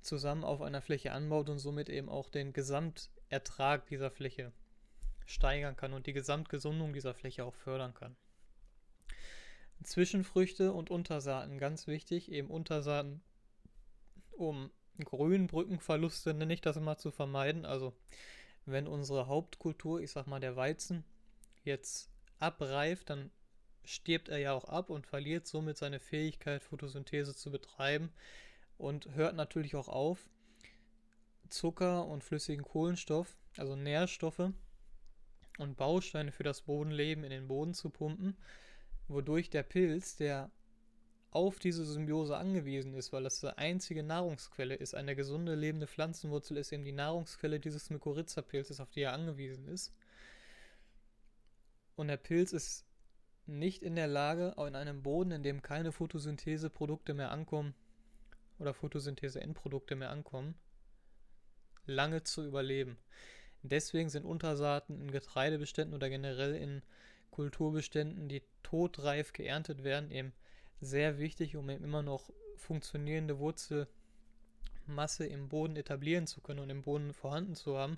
zusammen 0.01 0.43
auf 0.43 0.61
einer 0.61 0.81
Fläche 0.81 1.11
anbaut 1.11 1.49
und 1.49 1.59
somit 1.59 1.89
eben 1.89 2.09
auch 2.09 2.29
den 2.29 2.53
Gesamtertrag 2.53 3.85
dieser 3.87 4.11
Fläche 4.11 4.51
steigern 5.25 5.75
kann 5.75 5.93
und 5.93 6.07
die 6.07 6.13
Gesamtgesundung 6.13 6.93
dieser 6.93 7.13
Fläche 7.13 7.45
auch 7.45 7.53
fördern 7.53 7.93
kann. 7.93 8.15
Zwischenfrüchte 9.83 10.73
und 10.73 10.89
Untersaaten, 10.89 11.57
ganz 11.57 11.87
wichtig, 11.87 12.31
eben 12.31 12.49
Untersaaten, 12.49 13.21
um 14.31 14.71
Grünbrückenverluste, 15.03 16.33
nenne 16.33 16.53
ich 16.53 16.61
das 16.61 16.77
immer, 16.77 16.97
zu 16.97 17.11
vermeiden. 17.11 17.65
Also 17.65 17.93
wenn 18.71 18.87
unsere 18.87 19.27
Hauptkultur, 19.27 20.01
ich 20.01 20.11
sag 20.11 20.27
mal 20.27 20.39
der 20.39 20.55
Weizen, 20.55 21.03
jetzt 21.63 22.09
abreift, 22.39 23.09
dann 23.09 23.31
stirbt 23.83 24.29
er 24.29 24.37
ja 24.37 24.53
auch 24.53 24.65
ab 24.65 24.89
und 24.89 25.07
verliert 25.07 25.47
somit 25.47 25.77
seine 25.77 25.99
Fähigkeit, 25.99 26.63
Photosynthese 26.63 27.35
zu 27.35 27.51
betreiben 27.51 28.11
und 28.77 29.13
hört 29.15 29.35
natürlich 29.35 29.75
auch 29.75 29.87
auf, 29.87 30.29
Zucker 31.49 32.05
und 32.05 32.23
flüssigen 32.23 32.63
Kohlenstoff, 32.63 33.35
also 33.57 33.75
Nährstoffe 33.75 34.51
und 35.57 35.77
Bausteine 35.77 36.31
für 36.31 36.43
das 36.43 36.61
Bodenleben 36.61 37.23
in 37.23 37.31
den 37.31 37.47
Boden 37.47 37.73
zu 37.73 37.89
pumpen, 37.89 38.37
wodurch 39.07 39.49
der 39.49 39.63
Pilz, 39.63 40.15
der 40.15 40.51
auf 41.31 41.59
diese 41.59 41.85
Symbiose 41.85 42.35
angewiesen 42.35 42.93
ist, 42.93 43.13
weil 43.13 43.23
das 43.23 43.39
die 43.39 43.57
einzige 43.57 44.03
Nahrungsquelle 44.03 44.75
ist. 44.75 44.95
Eine 44.95 45.15
gesunde 45.15 45.55
lebende 45.55 45.87
Pflanzenwurzel 45.87 46.57
ist 46.57 46.71
eben 46.71 46.83
die 46.83 46.91
Nahrungsquelle 46.91 47.59
dieses 47.59 47.89
Mykorrhiza-Pilzes, 47.91 48.79
auf 48.79 48.89
die 48.89 49.01
er 49.01 49.13
angewiesen 49.13 49.67
ist. 49.67 49.93
Und 51.95 52.07
der 52.07 52.17
Pilz 52.17 52.53
ist 52.53 52.85
nicht 53.45 53.83
in 53.83 53.95
der 53.95 54.07
Lage, 54.07 54.55
in 54.57 54.75
einem 54.75 55.03
Boden, 55.03 55.31
in 55.31 55.43
dem 55.43 55.61
keine 55.61 55.91
Photosyntheseprodukte 55.91 57.13
mehr 57.13 57.31
ankommen 57.31 57.75
oder 58.57 58.73
Photosynthese-Endprodukte 58.73 59.95
mehr 59.95 60.09
ankommen, 60.09 60.55
lange 61.85 62.23
zu 62.23 62.45
überleben. 62.45 62.97
Deswegen 63.61 64.09
sind 64.09 64.25
Untersaaten 64.25 64.99
in 65.01 65.11
Getreidebeständen 65.11 65.93
oder 65.93 66.09
generell 66.09 66.55
in 66.55 66.81
Kulturbeständen, 67.31 68.29
die 68.29 68.41
todreif 68.63 69.33
geerntet 69.33 69.83
werden, 69.83 70.11
eben 70.11 70.33
sehr 70.81 71.19
wichtig, 71.19 71.55
um 71.55 71.69
eben 71.69 71.83
immer 71.83 72.01
noch 72.01 72.31
funktionierende 72.55 73.39
Wurzelmasse 73.39 75.25
im 75.25 75.49
Boden 75.49 75.75
etablieren 75.75 76.27
zu 76.27 76.41
können 76.41 76.59
und 76.59 76.69
im 76.69 76.83
Boden 76.83 77.13
vorhanden 77.13 77.55
zu 77.55 77.77
haben, 77.77 77.97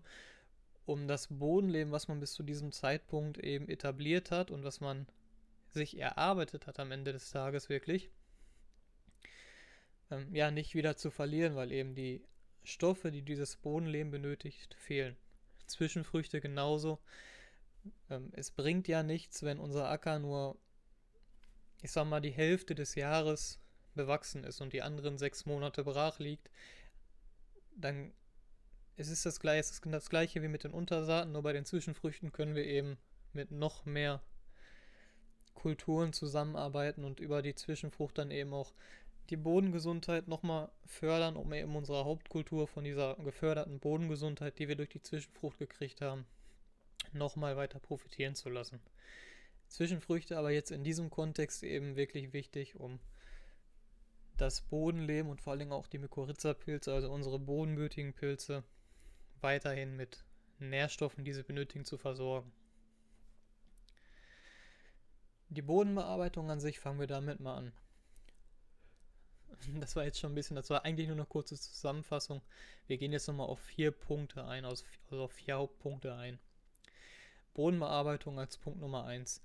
um 0.85 1.07
das 1.07 1.27
Bodenleben, 1.29 1.91
was 1.91 2.07
man 2.07 2.19
bis 2.19 2.33
zu 2.33 2.43
diesem 2.43 2.71
Zeitpunkt 2.71 3.37
eben 3.37 3.69
etabliert 3.69 4.31
hat 4.31 4.51
und 4.51 4.63
was 4.63 4.81
man 4.81 5.07
sich 5.69 5.97
erarbeitet 5.97 6.67
hat 6.67 6.79
am 6.79 6.91
Ende 6.91 7.13
des 7.13 7.31
Tages 7.31 7.69
wirklich, 7.69 8.09
ähm, 10.09 10.33
ja, 10.33 10.51
nicht 10.51 10.75
wieder 10.75 10.97
zu 10.97 11.11
verlieren, 11.11 11.55
weil 11.55 11.71
eben 11.71 11.95
die 11.95 12.23
Stoffe, 12.63 13.11
die 13.11 13.21
dieses 13.21 13.55
Bodenleben 13.55 14.11
benötigt, 14.11 14.75
fehlen. 14.75 15.15
Zwischenfrüchte 15.67 16.41
genauso. 16.41 16.99
Ähm, 18.09 18.29
es 18.33 18.51
bringt 18.51 18.87
ja 18.87 19.03
nichts, 19.03 19.43
wenn 19.43 19.59
unser 19.59 19.89
Acker 19.89 20.19
nur 20.19 20.57
ich 21.81 21.91
sag 21.91 22.05
mal, 22.05 22.21
die 22.21 22.31
Hälfte 22.31 22.75
des 22.75 22.95
Jahres 22.95 23.59
bewachsen 23.95 24.43
ist 24.43 24.61
und 24.61 24.73
die 24.73 24.81
anderen 24.81 25.17
sechs 25.17 25.45
Monate 25.45 25.83
brach 25.83 26.19
liegt, 26.19 26.49
dann 27.75 28.13
es 28.97 29.09
ist 29.09 29.25
das 29.25 29.39
gleiche, 29.39 29.61
es 29.61 29.71
ist 29.71 29.85
das 29.85 30.09
gleiche 30.09 30.41
wie 30.41 30.47
mit 30.47 30.63
den 30.63 30.71
Untersaaten, 30.71 31.31
nur 31.31 31.41
bei 31.41 31.53
den 31.53 31.65
Zwischenfrüchten 31.65 32.31
können 32.31 32.55
wir 32.55 32.65
eben 32.65 32.97
mit 33.33 33.51
noch 33.51 33.85
mehr 33.85 34.21
Kulturen 35.53 36.13
zusammenarbeiten 36.13 37.03
und 37.03 37.19
über 37.19 37.41
die 37.41 37.55
Zwischenfrucht 37.55 38.17
dann 38.17 38.31
eben 38.31 38.53
auch 38.53 38.73
die 39.29 39.37
Bodengesundheit 39.37 40.27
nochmal 40.27 40.69
fördern, 40.85 41.37
um 41.37 41.53
eben 41.53 41.75
unsere 41.75 42.03
Hauptkultur 42.05 42.67
von 42.67 42.83
dieser 42.83 43.15
geförderten 43.15 43.79
Bodengesundheit, 43.79 44.59
die 44.59 44.67
wir 44.67 44.75
durch 44.75 44.89
die 44.89 45.01
Zwischenfrucht 45.01 45.57
gekriegt 45.57 46.01
haben, 46.01 46.25
nochmal 47.13 47.55
weiter 47.55 47.79
profitieren 47.79 48.35
zu 48.35 48.49
lassen. 48.49 48.81
Zwischenfrüchte 49.71 50.37
aber 50.37 50.51
jetzt 50.51 50.71
in 50.71 50.83
diesem 50.83 51.09
Kontext 51.09 51.63
eben 51.63 51.95
wirklich 51.95 52.33
wichtig, 52.33 52.75
um 52.75 52.99
das 54.35 54.61
Bodenleben 54.61 55.31
und 55.31 55.39
vor 55.39 55.53
allem 55.53 55.71
auch 55.71 55.87
die 55.87 55.97
Mykorrhiza-Pilze, 55.97 56.93
also 56.93 57.09
unsere 57.09 57.39
bodenbötigen 57.39 58.13
Pilze, 58.13 58.65
weiterhin 59.39 59.95
mit 59.95 60.25
Nährstoffen, 60.59 61.23
die 61.23 61.31
sie 61.31 61.43
benötigen, 61.43 61.85
zu 61.85 61.97
versorgen. 61.97 62.51
Die 65.47 65.61
Bodenbearbeitung 65.61 66.51
an 66.51 66.59
sich 66.59 66.79
fangen 66.79 66.99
wir 66.99 67.07
damit 67.07 67.39
mal 67.39 67.55
an. 67.55 67.73
Das 69.79 69.95
war 69.95 70.03
jetzt 70.03 70.19
schon 70.19 70.33
ein 70.33 70.35
bisschen, 70.35 70.55
das 70.55 70.69
war 70.69 70.83
eigentlich 70.83 71.07
nur 71.07 71.15
eine 71.15 71.25
kurze 71.25 71.55
Zusammenfassung. 71.55 72.41
Wir 72.87 72.97
gehen 72.97 73.13
jetzt 73.13 73.27
nochmal 73.27 73.47
auf 73.47 73.59
vier 73.59 73.91
Punkte 73.91 74.45
ein, 74.45 74.65
also 74.65 74.83
auf 75.11 75.31
vier 75.31 75.55
Hauptpunkte 75.55 76.15
ein. 76.15 76.39
Bodenbearbeitung 77.53 78.39
als 78.39 78.57
Punkt 78.57 78.79
Nummer 78.79 79.05
1. 79.05 79.41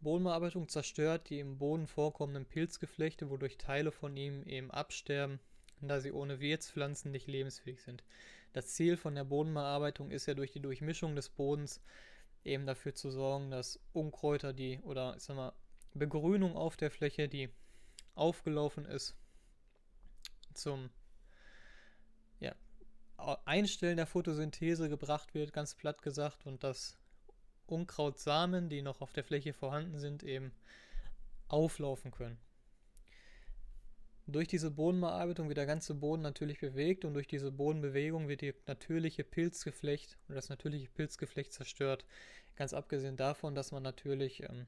Bodenbearbeitung 0.00 0.68
zerstört 0.68 1.28
die 1.28 1.40
im 1.40 1.58
Boden 1.58 1.86
vorkommenden 1.86 2.46
Pilzgeflechte, 2.46 3.30
wodurch 3.30 3.58
Teile 3.58 3.90
von 3.90 4.16
ihm 4.16 4.44
eben 4.44 4.70
absterben, 4.70 5.40
da 5.80 6.00
sie 6.00 6.12
ohne 6.12 6.40
Wirtspflanzen 6.40 7.10
nicht 7.10 7.26
lebensfähig 7.26 7.82
sind. 7.82 8.04
Das 8.52 8.68
Ziel 8.68 8.96
von 8.96 9.14
der 9.14 9.24
Bodenbearbeitung 9.24 10.10
ist 10.10 10.26
ja 10.26 10.34
durch 10.34 10.52
die 10.52 10.60
Durchmischung 10.60 11.16
des 11.16 11.28
Bodens 11.28 11.80
eben 12.44 12.66
dafür 12.66 12.94
zu 12.94 13.10
sorgen, 13.10 13.50
dass 13.50 13.80
Unkräuter, 13.92 14.52
die 14.52 14.80
oder 14.80 15.14
ich 15.16 15.24
sag 15.24 15.36
mal, 15.36 15.52
Begrünung 15.94 16.56
auf 16.56 16.76
der 16.76 16.90
Fläche, 16.90 17.28
die 17.28 17.50
aufgelaufen 18.14 18.84
ist, 18.84 19.16
zum 20.54 20.90
ja, 22.40 22.54
Einstellen 23.44 23.96
der 23.96 24.06
Photosynthese 24.06 24.88
gebracht 24.88 25.34
wird, 25.34 25.52
ganz 25.52 25.74
platt 25.74 26.02
gesagt, 26.02 26.46
und 26.46 26.62
dass 26.62 26.98
Unkrautsamen, 27.68 28.68
die 28.68 28.82
noch 28.82 29.00
auf 29.00 29.12
der 29.12 29.24
Fläche 29.24 29.52
vorhanden 29.52 29.98
sind, 29.98 30.22
eben 30.22 30.52
auflaufen 31.48 32.10
können. 32.10 32.38
Durch 34.26 34.46
diese 34.46 34.70
Bodenbearbeitung 34.70 35.48
wird 35.48 35.56
der 35.56 35.64
ganze 35.64 35.94
Boden 35.94 36.20
natürlich 36.20 36.60
bewegt 36.60 37.06
und 37.06 37.14
durch 37.14 37.26
diese 37.26 37.50
Bodenbewegung 37.50 38.28
wird 38.28 38.42
die 38.42 38.54
natürliche 38.66 39.24
Pilzgeflecht 39.24 40.18
oder 40.26 40.34
das 40.36 40.50
natürliche 40.50 40.88
Pilzgeflecht 40.88 41.52
zerstört. 41.52 42.04
Ganz 42.54 42.74
abgesehen 42.74 43.16
davon, 43.16 43.54
dass 43.54 43.72
man 43.72 43.82
natürlich 43.82 44.42
ähm, 44.42 44.66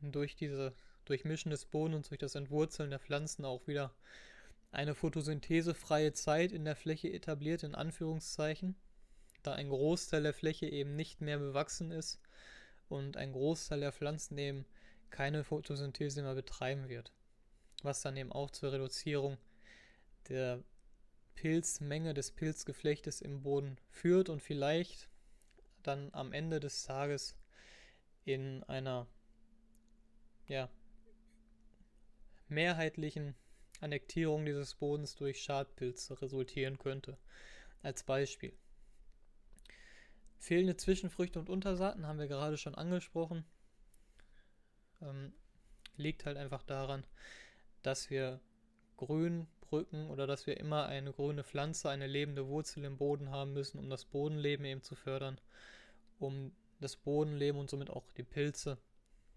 durch 0.00 0.34
diese 0.34 0.74
Durchmischen 1.04 1.50
des 1.50 1.64
Bodens 1.64 2.06
und 2.06 2.10
durch 2.10 2.18
das 2.18 2.34
Entwurzeln 2.34 2.90
der 2.90 2.98
Pflanzen 2.98 3.44
auch 3.44 3.68
wieder 3.68 3.94
eine 4.72 4.94
photosynthesefreie 4.94 6.12
Zeit 6.12 6.50
in 6.50 6.64
der 6.64 6.74
Fläche 6.74 7.12
etabliert, 7.12 7.62
in 7.62 7.74
Anführungszeichen, 7.74 8.74
da 9.46 9.54
ein 9.54 9.68
Großteil 9.68 10.22
der 10.22 10.34
Fläche 10.34 10.66
eben 10.66 10.96
nicht 10.96 11.20
mehr 11.20 11.38
bewachsen 11.38 11.90
ist 11.90 12.20
und 12.88 13.16
ein 13.16 13.32
Großteil 13.32 13.80
der 13.80 13.92
Pflanzen 13.92 14.38
eben 14.38 14.66
keine 15.10 15.44
Photosynthese 15.44 16.22
mehr 16.22 16.34
betreiben 16.34 16.88
wird, 16.88 17.12
was 17.82 18.02
dann 18.02 18.16
eben 18.16 18.32
auch 18.32 18.50
zur 18.50 18.72
Reduzierung 18.72 19.38
der 20.28 20.62
Pilzmenge 21.34 22.14
des 22.14 22.32
Pilzgeflechtes 22.32 23.20
im 23.20 23.42
Boden 23.42 23.78
führt 23.90 24.28
und 24.28 24.42
vielleicht 24.42 25.08
dann 25.82 26.10
am 26.12 26.32
Ende 26.32 26.60
des 26.60 26.84
Tages 26.84 27.36
in 28.24 28.64
einer 28.64 29.06
ja, 30.48 30.68
mehrheitlichen 32.48 33.34
Annektierung 33.80 34.44
dieses 34.44 34.74
Bodens 34.74 35.14
durch 35.14 35.42
Schadpilze 35.42 36.20
resultieren 36.20 36.78
könnte. 36.78 37.18
Als 37.82 38.02
Beispiel. 38.02 38.52
Fehlende 40.46 40.76
Zwischenfrüchte 40.76 41.40
und 41.40 41.50
Untersaaten 41.50 42.06
haben 42.06 42.20
wir 42.20 42.28
gerade 42.28 42.56
schon 42.56 42.76
angesprochen. 42.76 43.44
Ähm, 45.02 45.32
liegt 45.96 46.24
halt 46.24 46.36
einfach 46.36 46.62
daran, 46.62 47.02
dass 47.82 48.10
wir 48.10 48.38
Grünbrücken 48.96 50.08
oder 50.08 50.28
dass 50.28 50.46
wir 50.46 50.56
immer 50.58 50.86
eine 50.86 51.12
grüne 51.12 51.42
Pflanze, 51.42 51.90
eine 51.90 52.06
lebende 52.06 52.46
Wurzel 52.46 52.84
im 52.84 52.96
Boden 52.96 53.30
haben 53.32 53.54
müssen, 53.54 53.80
um 53.80 53.90
das 53.90 54.04
Bodenleben 54.04 54.64
eben 54.66 54.82
zu 54.82 54.94
fördern, 54.94 55.40
um 56.20 56.52
das 56.78 56.94
Bodenleben 56.94 57.58
und 57.58 57.68
somit 57.68 57.90
auch 57.90 58.04
die 58.12 58.22
Pilze 58.22 58.78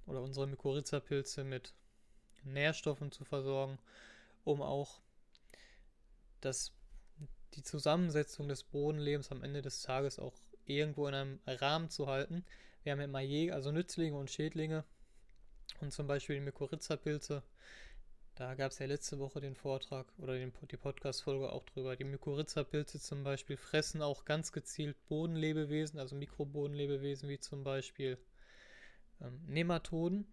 oder 0.05 0.21
unsere 0.21 0.45
Mykorrhiza-Pilze 0.45 1.43
mit 1.43 1.73
Nährstoffen 2.43 3.11
zu 3.11 3.25
versorgen, 3.25 3.79
um 4.43 4.61
auch 4.61 5.01
das, 6.39 6.71
die 7.55 7.63
Zusammensetzung 7.63 8.47
des 8.47 8.63
Bodenlebens 8.63 9.31
am 9.31 9.43
Ende 9.43 9.63
des 9.63 9.81
Tages 9.81 10.19
auch 10.19 10.35
irgendwo 10.69 11.07
in 11.07 11.13
einem 11.13 11.39
Rahmen 11.45 11.89
zu 11.89 12.07
halten. 12.07 12.45
Wir 12.83 12.93
haben 12.93 13.01
immer 13.01 13.21
je, 13.21 13.51
also 13.51 13.71
Nützlinge 13.71 14.17
und 14.17 14.31
Schädlinge 14.31 14.83
und 15.81 15.91
zum 15.91 16.07
Beispiel 16.07 16.35
die 16.35 16.45
Mykorrhiza-Pilze. 16.45 17.43
Da 18.35 18.55
gab 18.55 18.71
es 18.71 18.79
ja 18.79 18.85
letzte 18.85 19.19
Woche 19.19 19.41
den 19.41 19.55
Vortrag 19.55 20.07
oder 20.17 20.33
den, 20.33 20.53
die 20.71 20.77
Podcast-Folge 20.77 21.51
auch 21.51 21.65
drüber. 21.65 21.95
Die 21.95 22.05
Mykorrhiza-Pilze 22.05 22.99
zum 22.99 23.23
Beispiel 23.23 23.57
fressen 23.57 24.01
auch 24.01 24.23
ganz 24.23 24.51
gezielt 24.53 24.95
Bodenlebewesen, 25.07 25.99
also 25.99 26.15
Mikrobodenlebewesen 26.15 27.27
wie 27.27 27.39
zum 27.39 27.63
Beispiel 27.63 28.17
ähm, 29.21 29.41
Nematoden. 29.45 30.25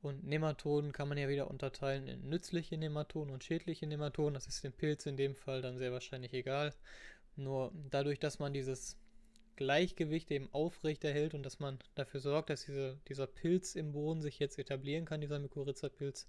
Und 0.00 0.24
Nematoden 0.24 0.92
kann 0.92 1.08
man 1.08 1.18
ja 1.18 1.28
wieder 1.28 1.50
unterteilen 1.50 2.06
in 2.06 2.28
nützliche 2.28 2.78
Nematoden 2.78 3.32
und 3.32 3.44
schädliche 3.44 3.86
Nematoden. 3.86 4.34
Das 4.34 4.46
ist 4.46 4.62
dem 4.62 4.72
Pilz 4.72 5.06
in 5.06 5.16
dem 5.16 5.34
Fall 5.34 5.60
dann 5.60 5.76
sehr 5.76 5.92
wahrscheinlich 5.92 6.32
egal. 6.32 6.72
Nur 7.36 7.72
dadurch, 7.90 8.18
dass 8.20 8.38
man 8.38 8.52
dieses 8.52 8.96
Gleichgewicht 9.58 10.30
eben 10.30 10.48
aufrechterhält 10.52 11.34
und 11.34 11.42
dass 11.42 11.58
man 11.58 11.80
dafür 11.96 12.20
sorgt, 12.20 12.48
dass 12.48 12.64
diese, 12.64 13.00
dieser 13.08 13.26
Pilz 13.26 13.74
im 13.74 13.90
Boden 13.90 14.22
sich 14.22 14.38
jetzt 14.38 14.56
etablieren 14.56 15.04
kann, 15.04 15.20
dieser 15.20 15.40
Mykorrhiza-Pilz, 15.40 16.28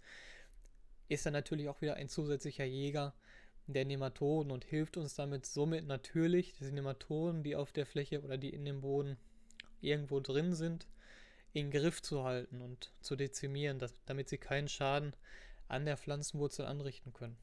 ist 1.09 1.25
er 1.27 1.31
natürlich 1.31 1.69
auch 1.69 1.79
wieder 1.79 1.93
ein 1.93 2.09
zusätzlicher 2.09 2.65
Jäger 2.65 3.13
der 3.67 3.85
Nematoden 3.85 4.51
und 4.51 4.65
hilft 4.65 4.97
uns 4.97 5.13
damit 5.13 5.45
somit 5.45 5.85
natürlich, 5.85 6.53
diese 6.53 6.73
Nematoden, 6.73 7.43
die 7.43 7.55
auf 7.55 7.71
der 7.71 7.85
Fläche 7.85 8.23
oder 8.23 8.39
die 8.39 8.49
in 8.49 8.65
dem 8.65 8.81
Boden 8.81 9.15
irgendwo 9.79 10.19
drin 10.19 10.55
sind, 10.55 10.87
in 11.53 11.69
Griff 11.69 12.01
zu 12.01 12.23
halten 12.23 12.61
und 12.61 12.91
zu 13.01 13.15
dezimieren, 13.15 13.77
dass, 13.77 13.93
damit 14.05 14.27
sie 14.27 14.39
keinen 14.39 14.69
Schaden 14.69 15.15
an 15.67 15.85
der 15.85 15.97
Pflanzenwurzel 15.97 16.65
anrichten 16.65 17.13
können. 17.13 17.37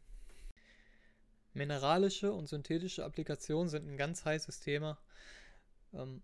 Mineralische 1.55 2.33
und 2.33 2.49
synthetische 2.49 3.05
Applikationen 3.05 3.69
sind 3.69 3.89
ein 3.89 3.97
ganz 3.97 4.25
heißes 4.25 4.59
Thema. 4.59 4.99
Ähm, 5.95 6.23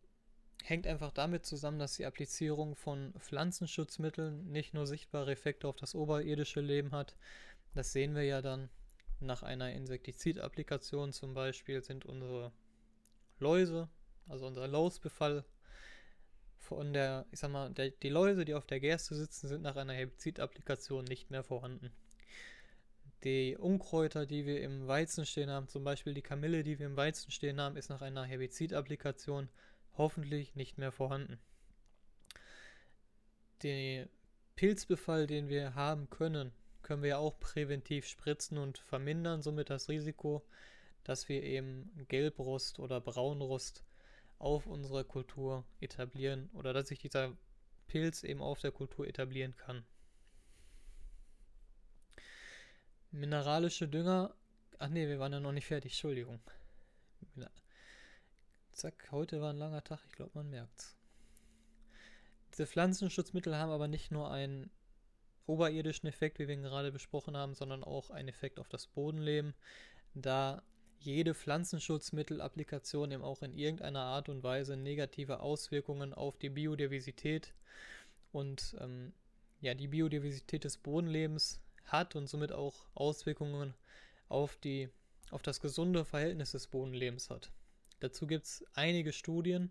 hängt 0.64 0.86
einfach 0.86 1.12
damit 1.12 1.44
zusammen, 1.44 1.78
dass 1.78 1.96
die 1.96 2.06
Applizierung 2.06 2.76
von 2.76 3.12
Pflanzenschutzmitteln 3.18 4.50
nicht 4.50 4.74
nur 4.74 4.86
sichtbare 4.86 5.32
Effekte 5.32 5.68
auf 5.68 5.76
das 5.76 5.94
oberirdische 5.94 6.60
Leben 6.60 6.92
hat. 6.92 7.16
Das 7.74 7.92
sehen 7.92 8.14
wir 8.14 8.24
ja 8.24 8.42
dann 8.42 8.68
nach 9.20 9.42
einer 9.42 9.72
Insektizid-Applikation 9.72 11.12
zum 11.12 11.34
Beispiel 11.34 11.82
sind 11.82 12.04
unsere 12.06 12.52
Läuse, 13.38 13.88
also 14.28 14.46
unser 14.46 14.66
Lausbefall 14.68 15.44
von 16.58 16.92
der, 16.92 17.26
ich 17.30 17.40
sag 17.40 17.50
mal, 17.50 17.70
der, 17.70 17.90
die 17.90 18.08
Läuse, 18.08 18.44
die 18.44 18.54
auf 18.54 18.66
der 18.66 18.80
Gerste 18.80 19.14
sitzen, 19.14 19.48
sind 19.48 19.62
nach 19.62 19.76
einer 19.76 19.94
Herbizid-Applikation 19.94 21.04
nicht 21.04 21.30
mehr 21.30 21.42
vorhanden. 21.42 21.92
Die 23.24 23.56
Unkräuter, 23.56 24.26
die 24.26 24.46
wir 24.46 24.60
im 24.62 24.88
Weizen 24.88 25.24
stehen 25.24 25.50
haben, 25.50 25.68
zum 25.68 25.84
Beispiel 25.84 26.12
die 26.12 26.22
Kamille, 26.22 26.64
die 26.64 26.78
wir 26.78 26.86
im 26.86 26.96
Weizen 26.96 27.30
stehen 27.30 27.60
haben, 27.60 27.76
ist 27.76 27.88
nach 27.88 28.02
einer 28.02 28.24
Herbizid-Applikation 28.24 29.48
hoffentlich 29.96 30.56
nicht 30.56 30.78
mehr 30.78 30.90
vorhanden. 30.90 31.38
Den 33.62 34.08
Pilzbefall, 34.56 35.28
den 35.28 35.48
wir 35.48 35.76
haben 35.76 36.10
können, 36.10 36.52
können 36.82 37.04
wir 37.04 37.20
auch 37.20 37.38
präventiv 37.38 38.06
spritzen 38.06 38.58
und 38.58 38.78
vermindern 38.78 39.40
somit 39.40 39.70
das 39.70 39.88
Risiko, 39.88 40.44
dass 41.04 41.28
wir 41.28 41.44
eben 41.44 41.90
Gelbrost 42.08 42.80
oder 42.80 43.00
Braunrost 43.00 43.84
auf 44.38 44.66
unserer 44.66 45.04
Kultur 45.04 45.64
etablieren 45.80 46.50
oder 46.54 46.72
dass 46.72 46.88
sich 46.88 46.98
dieser 46.98 47.36
Pilz 47.86 48.24
eben 48.24 48.40
auf 48.40 48.58
der 48.58 48.72
Kultur 48.72 49.06
etablieren 49.06 49.56
kann. 49.56 49.84
Mineralische 53.12 53.88
Dünger. 53.88 54.34
Ach 54.78 54.88
nee, 54.88 55.06
wir 55.06 55.18
waren 55.18 55.32
ja 55.32 55.40
noch 55.40 55.52
nicht 55.52 55.66
fertig, 55.66 55.92
Entschuldigung. 55.92 56.40
Zack, 58.72 59.12
heute 59.12 59.40
war 59.42 59.50
ein 59.50 59.58
langer 59.58 59.84
Tag, 59.84 60.00
ich 60.06 60.12
glaube, 60.12 60.32
man 60.34 60.48
merkt's. 60.48 60.96
Diese 62.52 62.66
Pflanzenschutzmittel 62.66 63.54
haben 63.56 63.70
aber 63.70 63.86
nicht 63.86 64.10
nur 64.10 64.30
einen 64.30 64.70
oberirdischen 65.46 66.08
Effekt, 66.08 66.38
wie 66.38 66.48
wir 66.48 66.54
ihn 66.54 66.62
gerade 66.62 66.90
besprochen 66.90 67.36
haben, 67.36 67.54
sondern 67.54 67.84
auch 67.84 68.10
einen 68.10 68.28
Effekt 68.28 68.58
auf 68.58 68.68
das 68.68 68.86
Bodenleben, 68.86 69.54
da 70.14 70.62
jede 71.00 71.34
Pflanzenschutzmittelapplikation 71.34 73.10
eben 73.10 73.22
auch 73.22 73.42
in 73.42 73.54
irgendeiner 73.54 74.00
Art 74.00 74.28
und 74.28 74.42
Weise 74.42 74.76
negative 74.76 75.40
Auswirkungen 75.40 76.14
auf 76.14 76.38
die 76.38 76.50
Biodiversität 76.50 77.54
und 78.30 78.74
ähm, 78.80 79.12
ja, 79.60 79.74
die 79.74 79.88
Biodiversität 79.88 80.64
des 80.64 80.78
Bodenlebens 80.78 81.60
hat 81.86 82.16
und 82.16 82.26
somit 82.26 82.52
auch 82.52 82.86
Auswirkungen 82.94 83.74
auf, 84.28 84.56
die, 84.56 84.88
auf 85.30 85.42
das 85.42 85.60
gesunde 85.60 86.04
Verhältnis 86.04 86.52
des 86.52 86.66
Bodenlebens 86.66 87.30
hat. 87.30 87.50
Dazu 88.00 88.26
gibt 88.26 88.46
es 88.46 88.64
einige 88.74 89.12
Studien, 89.12 89.70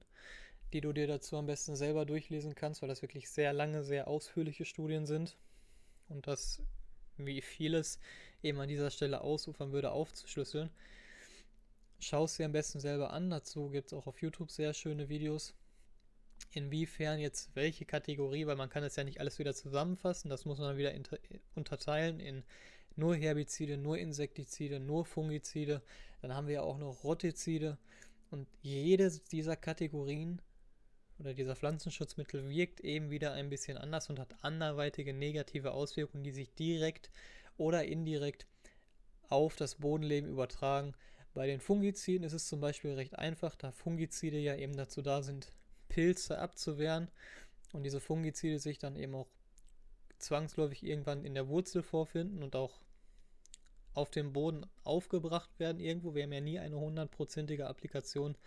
die 0.73 0.81
du 0.81 0.93
dir 0.93 1.07
dazu 1.07 1.35
am 1.37 1.47
besten 1.47 1.75
selber 1.75 2.05
durchlesen 2.05 2.55
kannst, 2.55 2.81
weil 2.81 2.89
das 2.89 3.01
wirklich 3.01 3.29
sehr 3.29 3.53
lange, 3.53 3.83
sehr 3.83 4.07
ausführliche 4.07 4.65
Studien 4.65 5.05
sind 5.05 5.35
und 6.07 6.27
das, 6.27 6.61
wie 7.17 7.41
vieles 7.41 7.99
eben 8.41 8.59
an 8.59 8.69
dieser 8.69 8.89
Stelle 8.89 9.21
ausufern 9.21 9.71
würde, 9.71 9.91
aufzuschlüsseln. 9.91 10.69
Schau 11.99 12.23
es 12.23 12.37
dir 12.37 12.45
am 12.45 12.51
besten 12.51 12.79
selber 12.79 13.13
an. 13.13 13.29
Dazu 13.29 13.69
gibt 13.69 13.87
es 13.87 13.93
auch 13.93 14.07
auf 14.07 14.21
YouTube 14.21 14.49
sehr 14.49 14.73
schöne 14.73 15.09
Videos. 15.09 15.53
Inwiefern 16.53 17.19
jetzt 17.19 17.55
welche 17.55 17.85
Kategorie, 17.85 18.45
weil 18.45 18.55
man 18.55 18.69
kann 18.69 18.83
es 18.83 18.95
ja 18.95 19.03
nicht 19.03 19.19
alles 19.19 19.39
wieder 19.39 19.53
zusammenfassen, 19.53 20.29
das 20.29 20.45
muss 20.45 20.59
man 20.59 20.77
wieder 20.77 20.93
unterteilen 21.55 22.19
in 22.19 22.43
nur 22.95 23.15
Herbizide, 23.15 23.77
nur 23.77 23.97
Insektizide, 23.97 24.79
nur 24.79 25.05
Fungizide. 25.05 25.81
Dann 26.21 26.33
haben 26.35 26.47
wir 26.47 26.55
ja 26.55 26.61
auch 26.61 26.77
noch 26.77 27.03
Rotizide. 27.03 27.77
Und 28.29 28.47
jede 28.61 29.11
dieser 29.31 29.55
Kategorien 29.55 30.41
oder 31.19 31.33
dieser 31.33 31.55
Pflanzenschutzmittel 31.55 32.49
wirkt 32.49 32.79
eben 32.81 33.11
wieder 33.11 33.33
ein 33.33 33.49
bisschen 33.49 33.77
anders 33.77 34.09
und 34.09 34.19
hat 34.19 34.43
anderweitige 34.43 35.13
negative 35.13 35.71
Auswirkungen, 35.71 36.23
die 36.23 36.31
sich 36.31 36.53
direkt 36.53 37.11
oder 37.57 37.85
indirekt 37.85 38.47
auf 39.29 39.55
das 39.55 39.75
Bodenleben 39.75 40.29
übertragen. 40.29 40.93
Bei 41.33 41.47
den 41.47 41.61
Fungiziden 41.61 42.25
ist 42.25 42.33
es 42.33 42.47
zum 42.47 42.59
Beispiel 42.59 42.93
recht 42.93 43.17
einfach, 43.17 43.55
da 43.55 43.71
Fungizide 43.71 44.37
ja 44.37 44.55
eben 44.55 44.75
dazu 44.75 45.01
da 45.01 45.21
sind, 45.21 45.51
Pilze 45.91 46.39
abzuwehren 46.39 47.09
und 47.73 47.83
diese 47.83 47.99
Fungizide 47.99 48.59
sich 48.59 48.79
dann 48.79 48.95
eben 48.95 49.13
auch 49.13 49.27
zwangsläufig 50.19 50.83
irgendwann 50.83 51.25
in 51.25 51.33
der 51.33 51.49
Wurzel 51.49 51.83
vorfinden 51.83 52.43
und 52.43 52.55
auch 52.55 52.79
auf 53.93 54.09
dem 54.09 54.31
Boden 54.31 54.65
aufgebracht 54.85 55.49
werden 55.59 55.81
irgendwo. 55.81 56.15
Wir 56.15 56.23
haben 56.23 56.31
ja 56.31 56.39
nie 56.39 56.59
eine 56.59 56.79
hundertprozentige 56.79 57.67
Applikation 57.67 58.37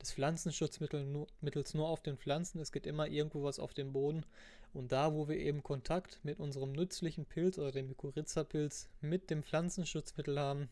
des 0.00 0.12
Pflanzenschutzmittels 0.12 1.74
nur 1.74 1.88
auf 1.88 2.02
den 2.02 2.18
Pflanzen. 2.18 2.60
Es 2.60 2.70
geht 2.70 2.86
immer 2.86 3.08
irgendwo 3.08 3.42
was 3.42 3.58
auf 3.58 3.74
dem 3.74 3.92
Boden. 3.92 4.24
Und 4.72 4.92
da, 4.92 5.12
wo 5.12 5.26
wir 5.26 5.38
eben 5.38 5.64
Kontakt 5.64 6.20
mit 6.22 6.38
unserem 6.38 6.70
nützlichen 6.70 7.24
Pilz 7.24 7.58
oder 7.58 7.72
dem 7.72 7.88
Mykorrhiza-Pilz 7.88 8.90
mit 9.00 9.30
dem 9.30 9.42
Pflanzenschutzmittel 9.42 10.38
haben, 10.38 10.68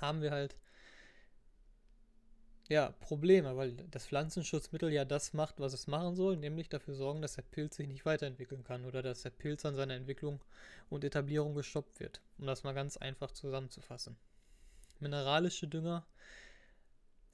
haben 0.00 0.22
wir 0.22 0.30
halt 0.30 0.56
ja, 2.68 2.90
Probleme, 3.00 3.56
weil 3.56 3.72
das 3.90 4.06
Pflanzenschutzmittel 4.06 4.92
ja 4.92 5.06
das 5.06 5.32
macht, 5.32 5.58
was 5.58 5.72
es 5.72 5.86
machen 5.86 6.14
soll, 6.14 6.36
nämlich 6.36 6.68
dafür 6.68 6.94
sorgen, 6.94 7.22
dass 7.22 7.34
der 7.34 7.42
Pilz 7.42 7.76
sich 7.76 7.88
nicht 7.88 8.04
weiterentwickeln 8.04 8.62
kann 8.62 8.84
oder 8.84 9.02
dass 9.02 9.22
der 9.22 9.30
Pilz 9.30 9.64
an 9.64 9.74
seiner 9.74 9.94
Entwicklung 9.94 10.40
und 10.90 11.02
Etablierung 11.02 11.54
gestoppt 11.54 11.98
wird, 11.98 12.20
um 12.36 12.46
das 12.46 12.64
mal 12.64 12.74
ganz 12.74 12.98
einfach 12.98 13.30
zusammenzufassen. 13.32 14.16
Mineralische 15.00 15.66
Dünger 15.66 16.04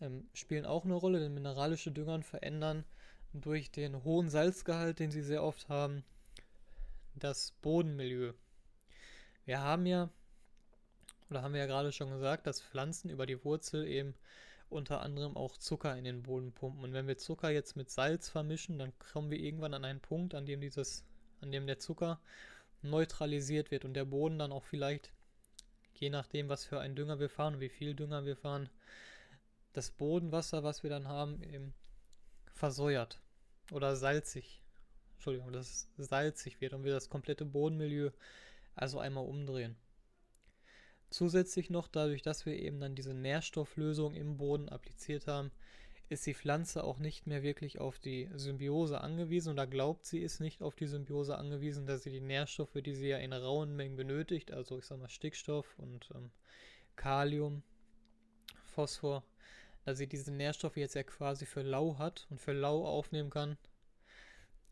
ähm, 0.00 0.28
spielen 0.34 0.66
auch 0.66 0.84
eine 0.84 0.94
Rolle, 0.94 1.18
denn 1.18 1.34
mineralische 1.34 1.90
Dünger 1.90 2.22
verändern 2.22 2.84
durch 3.32 3.72
den 3.72 4.04
hohen 4.04 4.30
Salzgehalt, 4.30 5.00
den 5.00 5.10
sie 5.10 5.22
sehr 5.22 5.42
oft 5.42 5.68
haben, 5.68 6.04
das 7.16 7.52
Bodenmilieu. 7.60 8.34
Wir 9.46 9.60
haben 9.60 9.86
ja, 9.86 10.10
oder 11.28 11.42
haben 11.42 11.54
wir 11.54 11.60
ja 11.60 11.66
gerade 11.66 11.90
schon 11.90 12.10
gesagt, 12.10 12.46
dass 12.46 12.60
Pflanzen 12.60 13.10
über 13.10 13.26
die 13.26 13.44
Wurzel 13.44 13.86
eben 13.88 14.14
unter 14.68 15.02
anderem 15.02 15.36
auch 15.36 15.56
Zucker 15.56 15.96
in 15.96 16.04
den 16.04 16.22
Boden 16.22 16.52
pumpen. 16.52 16.82
Und 16.82 16.92
wenn 16.92 17.06
wir 17.06 17.16
Zucker 17.16 17.50
jetzt 17.50 17.76
mit 17.76 17.90
Salz 17.90 18.28
vermischen, 18.28 18.78
dann 18.78 18.92
kommen 18.98 19.30
wir 19.30 19.38
irgendwann 19.38 19.74
an 19.74 19.84
einen 19.84 20.00
Punkt, 20.00 20.34
an 20.34 20.46
dem 20.46 20.60
dieses, 20.60 21.04
an 21.40 21.52
dem 21.52 21.66
der 21.66 21.78
Zucker 21.78 22.20
neutralisiert 22.82 23.70
wird 23.70 23.84
und 23.84 23.94
der 23.94 24.04
Boden 24.04 24.38
dann 24.38 24.52
auch 24.52 24.64
vielleicht, 24.64 25.12
je 25.94 26.10
nachdem, 26.10 26.48
was 26.48 26.64
für 26.64 26.80
einen 26.80 26.96
Dünger 26.96 27.18
wir 27.18 27.30
fahren 27.30 27.60
wie 27.60 27.68
viel 27.68 27.94
Dünger 27.94 28.24
wir 28.24 28.36
fahren, 28.36 28.68
das 29.72 29.90
Bodenwasser, 29.90 30.62
was 30.62 30.82
wir 30.82 30.90
dann 30.90 31.08
haben, 31.08 31.42
eben 31.42 31.74
versäuert 32.52 33.20
oder 33.72 33.96
salzig. 33.96 34.62
Entschuldigung, 35.14 35.52
dass 35.52 35.88
es 35.96 36.06
salzig 36.08 36.60
wird 36.60 36.74
und 36.74 36.84
wir 36.84 36.92
das 36.92 37.08
komplette 37.08 37.44
Bodenmilieu 37.44 38.10
also 38.74 38.98
einmal 38.98 39.24
umdrehen. 39.24 39.76
Zusätzlich 41.10 41.70
noch 41.70 41.88
dadurch, 41.88 42.22
dass 42.22 42.44
wir 42.46 42.58
eben 42.58 42.80
dann 42.80 42.94
diese 42.94 43.14
Nährstofflösung 43.14 44.14
im 44.14 44.36
Boden 44.36 44.68
appliziert 44.68 45.26
haben, 45.26 45.50
ist 46.08 46.26
die 46.26 46.34
Pflanze 46.34 46.84
auch 46.84 46.98
nicht 46.98 47.26
mehr 47.26 47.42
wirklich 47.42 47.80
auf 47.80 47.98
die 47.98 48.28
Symbiose 48.34 49.00
angewiesen. 49.00 49.52
Oder 49.52 49.66
glaubt 49.66 50.04
sie 50.04 50.20
ist 50.20 50.40
nicht 50.40 50.62
auf 50.62 50.74
die 50.74 50.86
Symbiose 50.86 51.36
angewiesen, 51.36 51.86
dass 51.86 52.02
sie 52.02 52.10
die 52.10 52.20
Nährstoffe, 52.20 52.74
die 52.74 52.94
sie 52.94 53.08
ja 53.08 53.18
in 53.18 53.32
rauen 53.32 53.74
Mengen 53.74 53.96
benötigt, 53.96 54.52
also 54.52 54.78
ich 54.78 54.86
sag 54.86 54.98
mal 54.98 55.08
Stickstoff 55.08 55.78
und 55.78 56.10
ähm, 56.14 56.30
Kalium, 56.96 57.62
Phosphor, 58.64 59.24
dass 59.84 59.98
sie 59.98 60.06
diese 60.06 60.32
Nährstoffe 60.32 60.76
jetzt 60.76 60.94
ja 60.94 61.02
quasi 61.02 61.46
für 61.46 61.62
lau 61.62 61.98
hat 61.98 62.26
und 62.30 62.40
für 62.40 62.52
lau 62.52 62.86
aufnehmen 62.86 63.30
kann, 63.30 63.56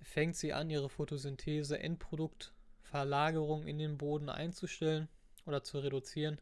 fängt 0.00 0.36
sie 0.36 0.52
an, 0.52 0.70
ihre 0.70 0.88
Photosynthese 0.88 1.78
Endproduktverlagerung 1.78 3.66
in 3.66 3.78
den 3.78 3.96
Boden 3.96 4.28
einzustellen 4.28 5.08
oder 5.46 5.62
zu 5.62 5.78
reduzieren, 5.78 6.40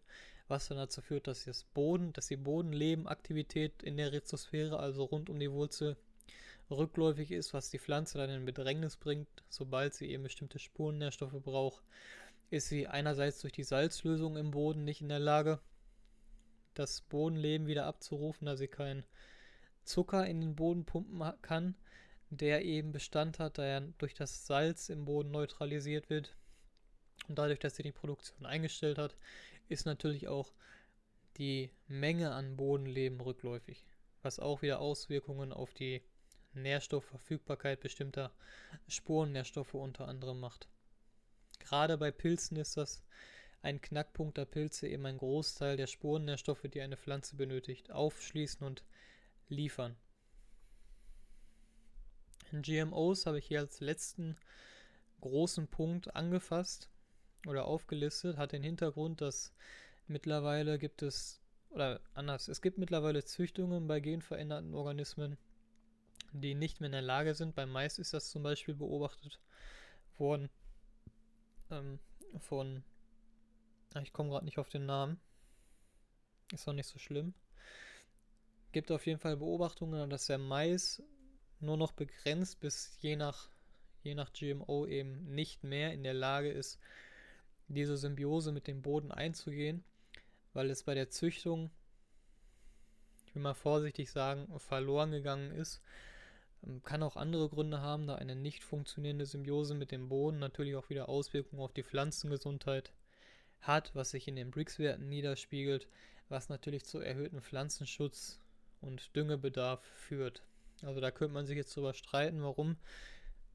was 0.49 0.69
dann 0.69 0.79
dazu 0.79 1.01
führt, 1.01 1.27
dass 1.27 1.45
das 1.45 1.65
Boden, 1.65 2.13
dass 2.13 2.27
die 2.27 2.37
Bodenlebenaktivität 2.37 3.83
in 3.83 3.97
der 3.97 4.13
Rhizosphäre, 4.13 4.79
also 4.79 5.05
rund 5.05 5.31
um 5.31 5.39
die 5.39 5.51
Wurzel, 5.51 5.97
rückläufig 6.71 7.33
ist, 7.33 7.53
was 7.55 7.71
die 7.71 7.79
Pflanze 7.79 8.19
dann 8.19 8.31
in 8.31 8.45
Bedrängnis 8.45 8.97
bringt, 8.97 9.29
sobald 9.49 9.95
sie 9.95 10.07
eben 10.07 10.23
bestimmte 10.23 10.59
Spurennährstoffe 10.59 11.43
braucht, 11.43 11.83
ist 12.51 12.69
sie 12.69 12.87
einerseits 12.87 13.41
durch 13.41 13.53
die 13.53 13.65
Salzlösung 13.65 14.37
im 14.37 14.51
Boden 14.51 14.85
nicht 14.85 15.01
in 15.01 15.09
der 15.09 15.19
Lage, 15.19 15.61
das 16.75 17.01
Bodenleben 17.03 17.67
wieder 17.67 17.87
abzurufen, 17.87 18.47
da 18.47 18.57
sie 18.57 18.69
keinen 18.69 19.05
Zucker 19.85 20.27
in 20.27 20.41
den 20.41 20.55
Boden 20.55 20.85
pumpen 20.85 21.23
kann, 21.43 21.75
der 22.31 22.65
eben 22.65 22.93
Bestand 22.93 23.39
hat, 23.39 23.59
da 23.59 23.65
er 23.65 23.81
durch 23.99 24.15
das 24.15 24.47
Salz 24.47 24.89
im 24.89 25.05
Boden 25.05 25.31
neutralisiert 25.31 26.11
wird. 26.11 26.37
Und 27.29 27.39
dadurch, 27.39 27.59
dass 27.59 27.77
sie 27.77 27.83
die 27.83 27.93
Produktion 27.93 28.47
eingestellt 28.47 28.99
hat, 28.99 29.17
ist 29.69 29.87
natürlich 29.87 30.29
auch 30.29 30.53
die 31.37 31.71
Menge 31.87 32.33
an 32.33 32.57
Bodenleben 32.57 33.21
rückläufig, 33.21 33.85
was 34.23 34.39
auch 34.41 34.63
wieder 34.63 34.81
Auswirkungen 34.81 35.53
auf 35.53 35.73
die 35.75 36.03
Nährstoffverfügbarkeit 36.55 37.81
bestimmter 37.81 38.33
Spurennährstoffe 38.89 39.75
unter 39.75 40.09
anderem 40.09 40.41
macht. 40.41 40.69
Gerade 41.61 41.97
bei 41.99 42.11
Pilzen 42.11 42.57
ist 42.57 42.77
das 42.77 43.03
ein 43.63 43.81
Knackpunkt 43.81 44.39
der 44.39 44.47
Pilze, 44.47 44.89
eben 44.89 45.07
ein 45.07 45.19
Großteil 45.19 45.77
der 45.77 45.87
Spurennährstoffe, 45.87 46.63
die 46.63 46.81
eine 46.81 46.97
Pflanze 46.97 47.37
benötigt, 47.37 47.91
aufschließen 47.91 48.67
und 48.67 48.85
liefern. 49.49 49.97
GMOs 52.53 53.27
habe 53.27 53.39
ich 53.39 53.47
hier 53.47 53.61
als 53.61 53.81
letzten 53.81 54.37
großen 55.21 55.69
Punkt 55.69 56.17
angefasst 56.17 56.91
oder 57.47 57.65
aufgelistet, 57.65 58.37
hat 58.37 58.53
den 58.53 58.63
Hintergrund, 58.63 59.21
dass 59.21 59.53
mittlerweile 60.07 60.79
gibt 60.79 61.03
es, 61.03 61.41
oder 61.71 62.01
anders, 62.15 62.49
es 62.49 62.61
gibt 62.61 62.79
mittlerweile 62.79 63.25
Züchtungen 63.25 63.87
bei 63.87 64.01
genveränderten 64.01 64.75
Organismen, 64.75 65.39
die 66.33 66.55
nicht 66.55 66.81
mehr 66.81 66.89
in 66.89 66.93
der 66.93 67.03
Lage 67.03 67.35
sind. 67.35 67.55
Beim 67.55 67.71
Mais 67.71 67.99
ist 67.99 68.13
das 68.13 68.31
zum 68.31 68.43
Beispiel 68.43 68.75
beobachtet 68.75 69.41
worden 70.19 70.49
ähm, 71.71 71.99
von, 72.39 72.83
ich 74.03 74.13
komme 74.13 74.31
gerade 74.31 74.45
nicht 74.45 74.59
auf 74.59 74.69
den 74.69 74.87
Namen, 74.87 75.19
ist 76.53 76.69
auch 76.69 76.73
nicht 76.73 76.89
so 76.89 76.99
schlimm. 76.99 77.35
Gibt 78.73 78.91
auf 78.93 79.07
jeden 79.07 79.19
Fall 79.19 79.37
Beobachtungen, 79.37 80.11
dass 80.11 80.27
der 80.27 80.39
Mais 80.39 81.03
nur 81.59 81.77
noch 81.77 81.93
begrenzt 81.93 82.61
bis 82.61 82.97
je 83.01 83.17
nach, 83.17 83.51
je 84.03 84.15
nach 84.15 84.33
GMO 84.33 84.87
eben 84.87 85.35
nicht 85.35 85.65
mehr 85.65 85.93
in 85.93 86.03
der 86.03 86.15
Lage 86.15 86.51
ist, 86.51 86.79
diese 87.75 87.97
Symbiose 87.97 88.53
mit 88.53 88.67
dem 88.67 88.83
Boden 88.83 89.13
einzugehen, 89.13 89.85
weil 90.53 90.71
es 90.71 90.83
bei 90.83 90.95
der 90.95 91.11
Züchtung, 91.11 91.71
ich 93.27 93.35
will 93.35 93.43
mal 93.43 93.55
vorsichtig 93.55 94.11
sagen, 94.11 94.49
verloren 94.59 95.13
gegangen 95.13 95.53
ist. 95.53 95.81
Ähm, 96.67 96.83
kann 96.83 97.03
auch 97.03 97.17
andere 97.17 97.49
Gründe 97.49 97.81
haben, 97.81 98.07
da 98.07 98.17
eine 98.17 98.35
nicht 98.35 98.65
funktionierende 98.65 99.27
Symbiose 99.27 99.75
mit 99.75 99.93
dem 99.93 100.09
Boden 100.09 100.39
natürlich 100.39 100.75
auch 100.77 100.91
wieder 100.91 101.09
Auswirkungen 101.09 101.63
auf 101.63 101.73
die 101.73 101.85
Pflanzengesundheit 101.85 102.93
hat, 103.61 103.95
was 103.95 104.11
sich 104.11 104.27
in 104.27 104.37
den 104.37 104.51
BRICS-Werten 104.51 105.09
niederspiegelt, 105.09 105.87
was 106.29 106.49
natürlich 106.49 106.85
zu 106.85 106.99
erhöhten 106.99 107.41
Pflanzenschutz 107.41 108.41
und 108.81 109.15
Düngebedarf 109.15 109.83
führt. 109.85 110.43
Also 110.83 111.01
da 111.01 111.11
könnte 111.11 111.35
man 111.35 111.47
sich 111.47 111.57
jetzt 111.57 111.77
drüber 111.77 111.93
streiten, 111.95 112.43
warum 112.43 112.77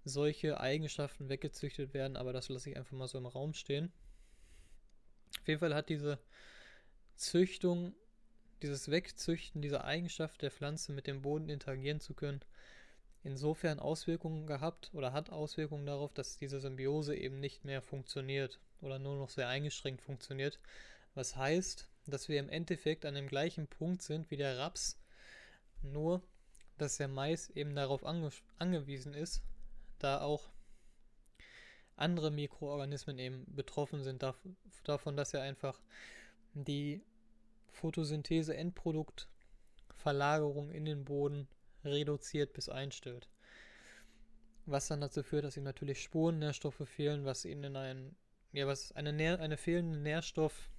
solche 0.03 0.59
Eigenschaften 0.59 1.29
weggezüchtet 1.29 1.93
werden, 1.93 2.15
aber 2.15 2.31
das 2.31 2.49
lasse 2.49 2.69
ich 2.69 2.77
einfach 2.77 2.95
mal 2.95 3.07
so 3.07 3.17
im 3.17 3.25
Raum 3.25 3.53
stehen. 3.53 3.91
Auf 5.45 5.49
jeden 5.49 5.59
Fall 5.59 5.75
hat 5.75 5.89
diese 5.89 6.17
Züchtung, 7.15 7.93
dieses 8.63 8.89
Wegzüchten 8.89 9.61
dieser 9.61 9.83
Eigenschaft 9.83 10.41
der 10.41 10.49
Pflanze 10.49 10.91
mit 10.91 11.05
dem 11.05 11.21
Boden 11.21 11.49
interagieren 11.49 11.99
zu 11.99 12.15
können, 12.15 12.41
insofern 13.21 13.77
Auswirkungen 13.77 14.47
gehabt 14.47 14.89
oder 14.95 15.13
hat 15.13 15.29
Auswirkungen 15.29 15.85
darauf, 15.85 16.11
dass 16.15 16.39
diese 16.39 16.59
Symbiose 16.59 17.15
eben 17.15 17.39
nicht 17.39 17.63
mehr 17.63 17.83
funktioniert 17.83 18.59
oder 18.81 18.97
nur 18.97 19.17
noch 19.17 19.29
sehr 19.29 19.47
eingeschränkt 19.47 20.01
funktioniert. 20.01 20.57
Was 21.13 21.35
heißt, 21.35 21.87
dass 22.07 22.27
wir 22.27 22.39
im 22.39 22.49
Endeffekt 22.49 23.05
an 23.05 23.13
dem 23.13 23.27
gleichen 23.27 23.67
Punkt 23.67 24.01
sind 24.01 24.31
wie 24.31 24.37
der 24.37 24.57
Raps, 24.57 24.97
nur 25.83 26.23
dass 26.79 26.97
der 26.97 27.07
Mais 27.07 27.51
eben 27.51 27.75
darauf 27.75 28.03
ange 28.03 28.31
angewiesen 28.57 29.13
ist, 29.13 29.43
da 29.99 30.21
auch 30.21 30.49
andere 31.95 32.31
Mikroorganismen 32.31 33.19
eben 33.19 33.45
betroffen 33.53 34.01
sind 34.03 34.23
davon, 34.83 35.17
dass 35.17 35.33
er 35.33 35.41
einfach 35.41 35.81
die 36.53 37.01
Photosynthese-Endproduktverlagerung 37.71 40.71
in 40.71 40.85
den 40.85 41.03
Boden 41.05 41.47
reduziert 41.83 42.53
bis 42.53 42.69
einstellt. 42.69 43.27
Was 44.65 44.87
dann 44.87 45.01
dazu 45.01 45.23
führt, 45.23 45.45
dass 45.45 45.57
ihm 45.57 45.63
natürlich 45.63 46.01
Spurennährstoffe 46.01 46.87
fehlen, 46.87 47.25
was 47.25 47.45
ihnen 47.45 47.65
in 47.65 47.75
einen, 47.75 48.15
ja, 48.51 48.65
was 48.67 48.91
eine, 48.93 49.13
Nähr, 49.13 49.39
eine 49.39 49.57
fehlende 49.57 49.99
Nährstoff. 49.99 50.71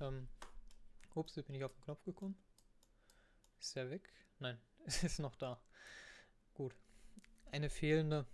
Ähm, 0.00 0.28
ups, 1.14 1.34
bin 1.34 1.54
ich 1.54 1.64
auf 1.64 1.72
den 1.72 1.82
Knopf 1.82 2.04
gekommen. 2.04 2.36
Ist 3.58 3.76
er 3.76 3.90
weg? 3.90 4.12
Nein, 4.38 4.58
es 4.86 5.02
ist 5.02 5.18
noch 5.20 5.36
da. 5.36 5.60
Gut. 6.54 6.74
Eine 7.50 7.70
fehlende 7.70 8.26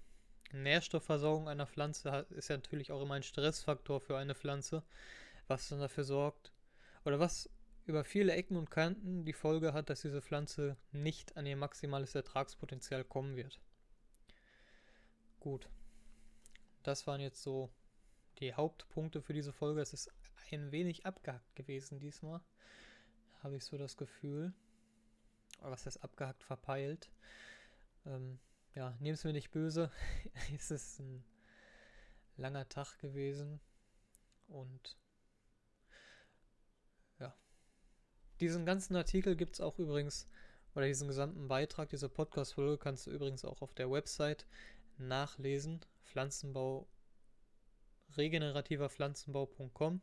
Nährstoffversorgung 0.53 1.49
einer 1.49 1.67
Pflanze 1.67 2.27
ist 2.31 2.49
ja 2.49 2.57
natürlich 2.57 2.93
auch 2.93 3.03
immer 3.03 3.15
ein 3.15 3.23
Stressfaktor 3.23 4.01
für 4.01 4.17
eine 4.17 4.35
Pflanze, 4.35 4.83
was 5.49 5.69
dann 5.69 5.81
dafür 5.81 6.05
sorgt, 6.05 6.53
oder 7.05 7.19
was 7.19 7.51
über 7.87 8.05
viele 8.05 8.33
Ecken 8.33 8.57
und 8.57 8.71
Kanten 8.71 9.25
die 9.25 9.33
Folge 9.33 9.73
hat, 9.73 9.91
dass 9.91 10.01
diese 10.01 10.23
Pflanze 10.23 10.77
nicht 10.93 11.37
an 11.37 11.47
ihr 11.47 11.57
maximales 11.57 12.15
Ertragspotenzial 12.15 13.05
kommen 13.05 13.37
wird. 13.37 13.61
Gut. 15.41 15.69
Das 16.83 17.07
waren 17.07 17.21
jetzt 17.21 17.43
so 17.43 17.71
die 18.39 18.55
Hauptpunkte 18.55 19.21
für 19.21 19.35
diese 19.35 19.53
Folge. 19.53 19.81
Es 19.81 19.93
ist 19.93 20.11
ein 20.51 20.73
wenig 20.73 21.05
abgehackt 21.05 21.55
gewesen 21.57 21.99
diesmal. 21.99 22.41
Habe 23.43 23.57
ich 23.57 23.65
so 23.65 23.77
das 23.77 23.97
Gefühl. 23.97 24.55
Aber 25.61 25.73
was 25.73 25.87
heißt 25.87 26.03
abgehackt, 26.03 26.43
verpeilt? 26.43 27.11
Ähm, 28.07 28.39
ja, 28.75 28.97
nehmt 29.01 29.19
es 29.19 29.25
mir 29.25 29.33
nicht 29.33 29.51
böse. 29.51 29.91
es 30.55 30.71
ist 30.71 31.01
ein 31.01 31.25
langer 32.37 32.69
Tag 32.69 32.99
gewesen 32.99 33.61
und 34.49 34.97
ja, 37.19 37.35
diesen 38.41 38.67
ganzen 38.67 38.97
Artikel 38.97 39.37
gibt 39.37 39.55
es 39.55 39.61
auch 39.61 39.79
übrigens, 39.79 40.29
oder 40.75 40.87
diesen 40.87 41.09
gesamten 41.09 41.47
Beitrag, 41.47 41.89
diese 41.91 42.09
Podcast-Folge 42.09 42.79
kannst 42.79 43.07
du 43.07 43.11
übrigens 43.11 43.45
auch 43.45 43.63
auf 43.63 43.75
der 43.75 43.91
Website 43.91 44.47
nachlesen. 44.99 45.81
Pflanzenbau, 46.03 46.89
regenerativer 48.17 48.89
Pflanzenbau.com. 48.89 50.01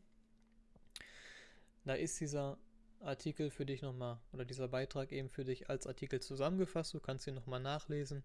Da 1.84 1.94
ist 1.94 2.20
dieser 2.20 2.58
Artikel 3.02 3.50
für 3.50 3.66
dich 3.66 3.82
nochmal, 3.82 4.20
oder 4.32 4.46
dieser 4.46 4.68
Beitrag 4.68 5.12
eben 5.12 5.30
für 5.30 5.46
dich 5.46 5.70
als 5.70 5.88
Artikel 5.88 6.20
zusammengefasst. 6.20 6.94
Du 6.94 7.00
kannst 7.00 7.28
ihn 7.28 7.36
nochmal 7.36 7.60
nachlesen 7.60 8.24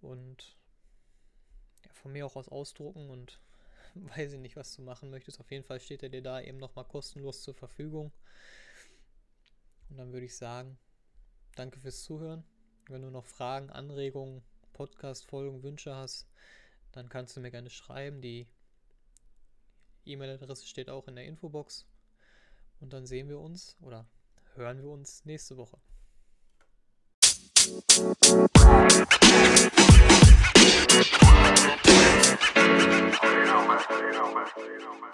und 0.00 0.56
ja, 1.84 1.92
von 1.92 2.12
mir 2.12 2.26
auch 2.26 2.36
aus 2.36 2.48
ausdrucken 2.48 3.10
und 3.10 3.40
weiß 3.94 4.34
ich 4.34 4.40
nicht, 4.40 4.56
was 4.56 4.74
du 4.74 4.82
machen 4.82 5.10
möchtest. 5.10 5.40
Auf 5.40 5.50
jeden 5.50 5.64
Fall 5.64 5.80
steht 5.80 6.02
er 6.02 6.08
dir 6.08 6.22
da 6.22 6.40
eben 6.40 6.58
nochmal 6.58 6.84
kostenlos 6.84 7.42
zur 7.42 7.54
Verfügung. 7.54 8.12
Und 9.88 9.96
dann 9.98 10.12
würde 10.12 10.26
ich 10.26 10.36
sagen, 10.36 10.78
danke 11.54 11.80
fürs 11.80 12.02
Zuhören. 12.02 12.44
Wenn 12.88 13.02
du 13.02 13.10
noch 13.10 13.26
Fragen, 13.26 13.70
Anregungen, 13.70 14.42
Podcast-Folgen, 14.72 15.62
Wünsche 15.62 15.94
hast, 15.94 16.26
dann 16.92 17.08
kannst 17.08 17.36
du 17.36 17.40
mir 17.40 17.50
gerne 17.50 17.70
schreiben. 17.70 18.20
Die 18.20 18.46
E-Mail-Adresse 20.04 20.66
steht 20.66 20.90
auch 20.90 21.06
in 21.08 21.16
der 21.16 21.26
Infobox. 21.26 21.86
Und 22.82 22.92
dann 22.92 23.06
sehen 23.06 23.28
wir 23.28 23.38
uns 23.38 23.76
oder 23.80 24.06
hören 24.54 24.82
wir 24.82 24.90
uns 24.90 25.24
nächste 25.24 25.56
Woche. 25.56 25.78
You 27.64 27.76
know, 33.44 33.62
man. 33.64 33.78
You 33.88 34.10
know, 34.10 34.34
man. 34.34 34.46
You 34.56 34.78
know, 34.80 34.94
man. 35.00 35.12